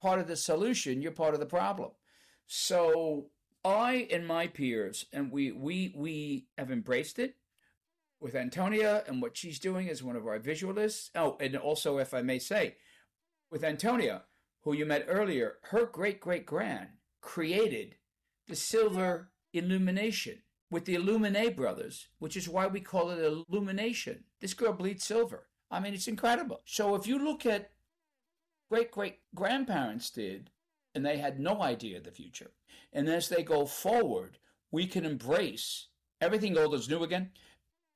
part 0.00 0.20
of 0.20 0.26
the 0.26 0.36
solution, 0.36 1.00
you're 1.00 1.12
part 1.12 1.34
of 1.34 1.40
the 1.40 1.46
problem. 1.46 1.90
So 2.46 3.26
I 3.64 4.06
and 4.10 4.26
my 4.26 4.46
peers, 4.46 5.06
and 5.12 5.30
we 5.30 5.52
we 5.52 5.94
we 5.96 6.46
have 6.58 6.70
embraced 6.70 7.18
it 7.18 7.36
with 8.20 8.34
Antonia 8.34 9.04
and 9.06 9.22
what 9.22 9.36
she's 9.36 9.58
doing 9.58 9.88
as 9.88 10.02
one 10.02 10.16
of 10.16 10.26
our 10.26 10.38
visualists. 10.38 11.10
Oh, 11.14 11.36
and 11.40 11.56
also, 11.56 11.98
if 11.98 12.12
I 12.12 12.22
may 12.22 12.38
say, 12.38 12.76
with 13.50 13.64
Antonia, 13.64 14.22
who 14.62 14.74
you 14.74 14.86
met 14.86 15.06
earlier, 15.08 15.56
her 15.70 15.86
great 15.86 16.20
great 16.20 16.44
grand 16.44 16.88
created 17.20 17.96
the 18.46 18.56
silver 18.56 19.30
illumination 19.52 20.42
with 20.70 20.84
the 20.84 20.96
Illuminae 20.96 21.54
brothers, 21.54 22.08
which 22.18 22.36
is 22.36 22.48
why 22.48 22.66
we 22.66 22.80
call 22.80 23.10
it 23.10 23.24
illumination. 23.24 24.24
This 24.40 24.54
girl 24.54 24.72
bleeds 24.72 25.04
silver. 25.04 25.46
I 25.74 25.80
mean, 25.80 25.92
it's 25.92 26.06
incredible. 26.06 26.60
So 26.64 26.94
if 26.94 27.04
you 27.08 27.18
look 27.18 27.44
at 27.44 27.72
great 28.70 28.92
great 28.92 29.18
grandparents 29.34 30.08
did, 30.10 30.50
and 30.94 31.04
they 31.04 31.18
had 31.18 31.40
no 31.40 31.62
idea 31.62 31.98
of 31.98 32.04
the 32.04 32.12
future, 32.12 32.52
and 32.92 33.08
as 33.08 33.28
they 33.28 33.42
go 33.42 33.66
forward, 33.66 34.38
we 34.70 34.86
can 34.86 35.04
embrace 35.04 35.88
everything 36.20 36.56
old 36.56 36.74
is 36.74 36.88
new 36.88 37.02
again. 37.02 37.30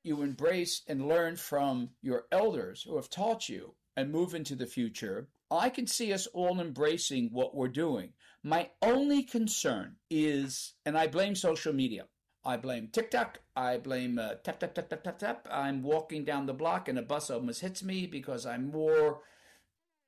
You 0.03 0.23
embrace 0.23 0.83
and 0.89 1.07
learn 1.07 1.37
from 1.37 1.91
your 2.03 2.25
elders 2.33 2.83
who 2.83 2.97
have 2.97 3.09
taught 3.09 3.49
you 3.49 3.75
and 3.97 4.11
move 4.11 4.35
into 4.35 4.57
the 4.57 4.67
future. 4.67 5.29
I 5.49 5.71
can 5.71 5.87
see 5.87 6.13
us 6.13 6.27
all 6.35 6.61
embracing 6.61 7.31
what 7.31 7.55
we're 7.55 7.69
doing. 7.69 8.13
My 8.43 8.71
only 8.83 9.23
concern 9.23 9.97
is, 10.11 10.75
and 10.85 10.99
I 10.99 11.07
blame 11.07 11.37
social 11.37 11.73
media, 11.73 12.07
I 12.49 12.57
blame 12.57 12.89
TikTok. 12.91 13.41
I 13.55 13.77
blame 13.77 14.19
uh, 14.19 14.37
tap, 14.43 14.59
tap, 14.59 14.75
tap, 14.75 14.89
tap, 14.89 15.05
tap, 15.05 15.19
tap. 15.19 15.49
I'm 15.51 15.83
walking 15.83 16.25
down 16.25 16.47
the 16.47 16.55
block 16.55 16.89
and 16.89 16.99
a 16.99 17.03
bus 17.03 17.29
almost 17.29 17.61
hits 17.61 17.83
me 17.83 18.07
because 18.07 18.47
I'm 18.47 18.71
more 18.71 19.21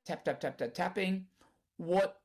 tap, 0.07 0.25
tap, 0.25 0.41
tap, 0.41 0.57
tap, 0.57 0.73
tapping. 0.73 1.27
What 1.77 2.19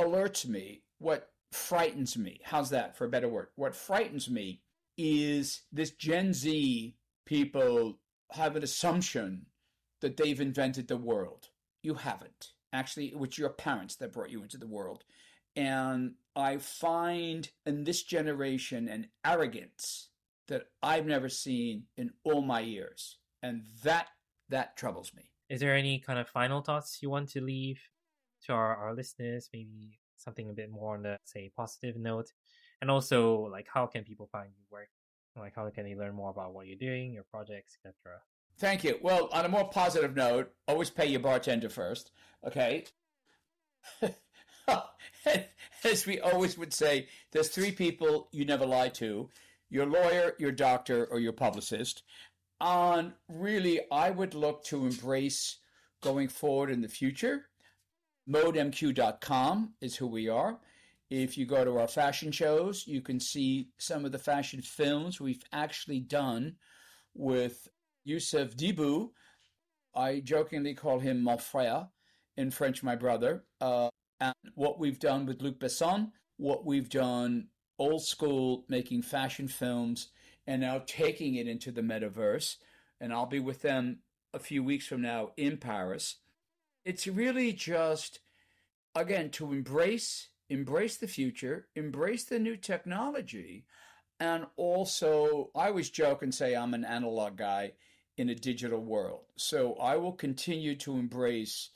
alerts 0.00 0.44
me, 0.44 0.82
what 0.98 1.30
frightens 1.52 2.18
me, 2.18 2.40
how's 2.42 2.70
that 2.70 2.96
for 2.96 3.04
a 3.04 3.08
better 3.08 3.28
word? 3.28 3.46
What 3.54 3.76
frightens 3.76 4.28
me 4.28 4.60
is 4.98 5.62
this 5.70 5.92
Gen 5.92 6.32
Z 6.32 6.96
people 7.24 8.00
have 8.32 8.56
an 8.56 8.64
assumption 8.64 9.46
that 10.00 10.16
they've 10.16 10.40
invented 10.40 10.88
the 10.88 10.96
world. 10.96 11.50
You 11.80 11.94
haven't. 11.94 12.48
Actually, 12.72 13.06
it 13.06 13.18
was 13.20 13.38
your 13.38 13.50
parents 13.50 13.94
that 13.96 14.12
brought 14.12 14.30
you 14.30 14.42
into 14.42 14.58
the 14.58 14.66
world. 14.66 15.04
And 15.54 16.14
I 16.36 16.58
find 16.58 17.48
in 17.66 17.84
this 17.84 18.02
generation 18.02 18.88
an 18.88 19.08
arrogance 19.24 20.08
that 20.48 20.66
I've 20.82 21.06
never 21.06 21.28
seen 21.28 21.84
in 21.96 22.10
all 22.24 22.42
my 22.42 22.60
years. 22.60 23.18
And 23.42 23.62
that 23.82 24.08
that 24.48 24.76
troubles 24.76 25.12
me. 25.14 25.30
Is 25.48 25.60
there 25.60 25.74
any 25.74 25.98
kind 25.98 26.18
of 26.18 26.28
final 26.28 26.60
thoughts 26.62 26.98
you 27.02 27.10
want 27.10 27.30
to 27.30 27.40
leave 27.40 27.80
to 28.46 28.52
our, 28.52 28.76
our 28.76 28.94
listeners? 28.94 29.48
Maybe 29.52 29.98
something 30.16 30.48
a 30.48 30.54
bit 30.54 30.70
more 30.70 30.94
on 30.94 31.02
the 31.02 31.18
say 31.24 31.50
positive 31.54 31.96
note. 31.96 32.32
And 32.80 32.90
also 32.90 33.48
like 33.50 33.66
how 33.72 33.86
can 33.86 34.04
people 34.04 34.28
find 34.30 34.50
your 34.54 34.64
work? 34.70 34.88
Like 35.36 35.54
how 35.54 35.68
can 35.70 35.84
they 35.84 35.94
learn 35.94 36.14
more 36.14 36.30
about 36.30 36.54
what 36.54 36.66
you're 36.66 36.76
doing, 36.76 37.12
your 37.12 37.24
projects, 37.24 37.76
etc. 37.76 38.20
Thank 38.58 38.84
you. 38.84 38.98
Well, 39.02 39.28
on 39.32 39.44
a 39.44 39.48
more 39.48 39.68
positive 39.68 40.14
note, 40.14 40.52
always 40.68 40.90
pay 40.90 41.06
your 41.06 41.20
bartender 41.20 41.68
first. 41.68 42.12
Okay. 42.46 42.84
As 45.84 46.06
we 46.06 46.18
always 46.20 46.56
would 46.56 46.72
say, 46.72 47.08
there's 47.30 47.50
three 47.50 47.70
people 47.70 48.28
you 48.32 48.46
never 48.46 48.64
lie 48.64 48.88
to 48.90 49.28
your 49.68 49.84
lawyer, 49.84 50.34
your 50.38 50.52
doctor, 50.52 51.06
or 51.06 51.20
your 51.20 51.32
publicist. 51.32 52.04
On 52.60 53.12
really, 53.28 53.80
I 53.92 54.10
would 54.10 54.34
look 54.34 54.64
to 54.64 54.86
embrace 54.86 55.58
going 56.02 56.28
forward 56.28 56.70
in 56.70 56.80
the 56.80 56.88
future. 56.88 57.46
ModeMQ.com 58.30 59.74
is 59.82 59.96
who 59.96 60.06
we 60.06 60.28
are. 60.28 60.58
If 61.10 61.36
you 61.36 61.44
go 61.44 61.64
to 61.64 61.78
our 61.78 61.88
fashion 61.88 62.32
shows, 62.32 62.86
you 62.86 63.02
can 63.02 63.20
see 63.20 63.68
some 63.76 64.06
of 64.06 64.12
the 64.12 64.18
fashion 64.18 64.62
films 64.62 65.20
we've 65.20 65.42
actually 65.52 66.00
done 66.00 66.56
with 67.14 67.68
Youssef 68.04 68.56
Dibou. 68.56 69.10
I 69.94 70.20
jokingly 70.20 70.74
call 70.74 70.98
him 70.98 71.22
mon 71.22 71.38
in 72.36 72.50
French, 72.50 72.82
my 72.82 72.96
brother. 72.96 73.44
Uh, 73.60 73.90
and 74.24 74.34
what 74.54 74.78
we've 74.78 74.98
done 74.98 75.26
with 75.26 75.42
Luc 75.42 75.58
Besson, 75.58 76.12
what 76.38 76.64
we've 76.64 76.88
done 76.88 77.48
old 77.78 78.02
school 78.02 78.64
making 78.68 79.02
fashion 79.02 79.48
films, 79.48 80.08
and 80.46 80.62
now 80.62 80.82
taking 80.86 81.34
it 81.34 81.46
into 81.46 81.70
the 81.70 81.82
metaverse. 81.82 82.56
And 83.00 83.12
I'll 83.12 83.26
be 83.26 83.40
with 83.40 83.60
them 83.60 83.98
a 84.32 84.38
few 84.38 84.62
weeks 84.62 84.86
from 84.86 85.02
now 85.02 85.32
in 85.36 85.58
Paris. 85.58 86.16
It's 86.84 87.06
really 87.06 87.52
just, 87.52 88.20
again, 88.94 89.30
to 89.30 89.52
embrace 89.52 90.28
embrace 90.50 90.98
the 90.98 91.08
future, 91.08 91.68
embrace 91.74 92.24
the 92.24 92.38
new 92.38 92.56
technology, 92.56 93.64
and 94.20 94.46
also 94.56 95.50
I 95.54 95.68
always 95.68 95.88
joke 95.90 96.22
and 96.22 96.34
say 96.34 96.54
I'm 96.54 96.74
an 96.74 96.84
analog 96.84 97.36
guy 97.36 97.72
in 98.16 98.28
a 98.28 98.34
digital 98.34 98.80
world. 98.80 99.24
So 99.36 99.74
I 99.74 99.96
will 99.96 100.12
continue 100.12 100.76
to 100.76 100.96
embrace 100.96 101.70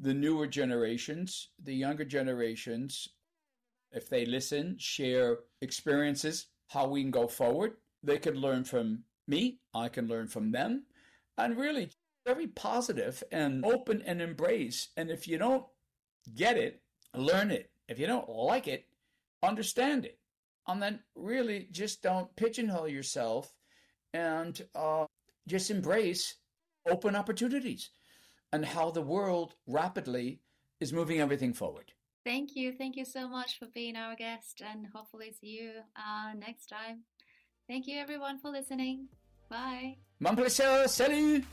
the 0.00 0.14
newer 0.14 0.46
generations, 0.46 1.48
the 1.62 1.74
younger 1.74 2.04
generations, 2.04 3.08
if 3.92 4.08
they 4.08 4.24
listen, 4.24 4.76
share 4.78 5.38
experiences, 5.60 6.46
how 6.68 6.86
we 6.86 7.02
can 7.02 7.10
go 7.10 7.28
forward. 7.28 7.72
They 8.02 8.18
could 8.18 8.36
learn 8.36 8.64
from 8.64 9.04
me, 9.26 9.58
I 9.74 9.88
can 9.88 10.08
learn 10.08 10.28
from 10.28 10.52
them, 10.52 10.84
and 11.36 11.56
really 11.56 11.90
very 12.26 12.46
positive 12.46 13.22
and 13.30 13.64
open 13.64 14.02
and 14.06 14.22
embrace. 14.22 14.88
And 14.96 15.10
if 15.10 15.28
you 15.28 15.36
don't 15.36 15.64
get 16.34 16.56
it, 16.56 16.80
learn 17.14 17.50
it. 17.50 17.70
If 17.88 17.98
you 17.98 18.06
don't 18.06 18.28
like 18.28 18.68
it, 18.68 18.86
understand 19.42 20.04
it. 20.04 20.18
And 20.66 20.80
then 20.80 21.00
really 21.14 21.68
just 21.72 22.02
don't 22.02 22.34
pigeonhole 22.36 22.88
yourself 22.88 23.52
and 24.14 24.60
uh, 24.74 25.06
just 25.46 25.70
embrace 25.70 26.36
open 26.88 27.16
opportunities 27.16 27.90
and 28.52 28.64
how 28.64 28.90
the 28.90 29.02
world 29.02 29.54
rapidly 29.66 30.40
is 30.80 30.92
moving 30.92 31.20
everything 31.20 31.52
forward. 31.52 31.92
Thank 32.24 32.54
you. 32.54 32.72
Thank 32.72 32.96
you 32.96 33.04
so 33.04 33.28
much 33.28 33.58
for 33.58 33.66
being 33.66 33.96
our 33.96 34.14
guest 34.14 34.62
and 34.64 34.86
hopefully 34.94 35.32
see 35.40 35.58
you 35.60 35.70
uh, 35.96 36.32
next 36.34 36.66
time. 36.66 37.04
Thank 37.66 37.86
you 37.86 37.98
everyone 37.98 38.38
for 38.38 38.50
listening. 38.50 39.08
Bye. 39.48 39.96
Mon 40.18 40.36
plaisir. 40.36 40.86
Salut. 40.88 41.44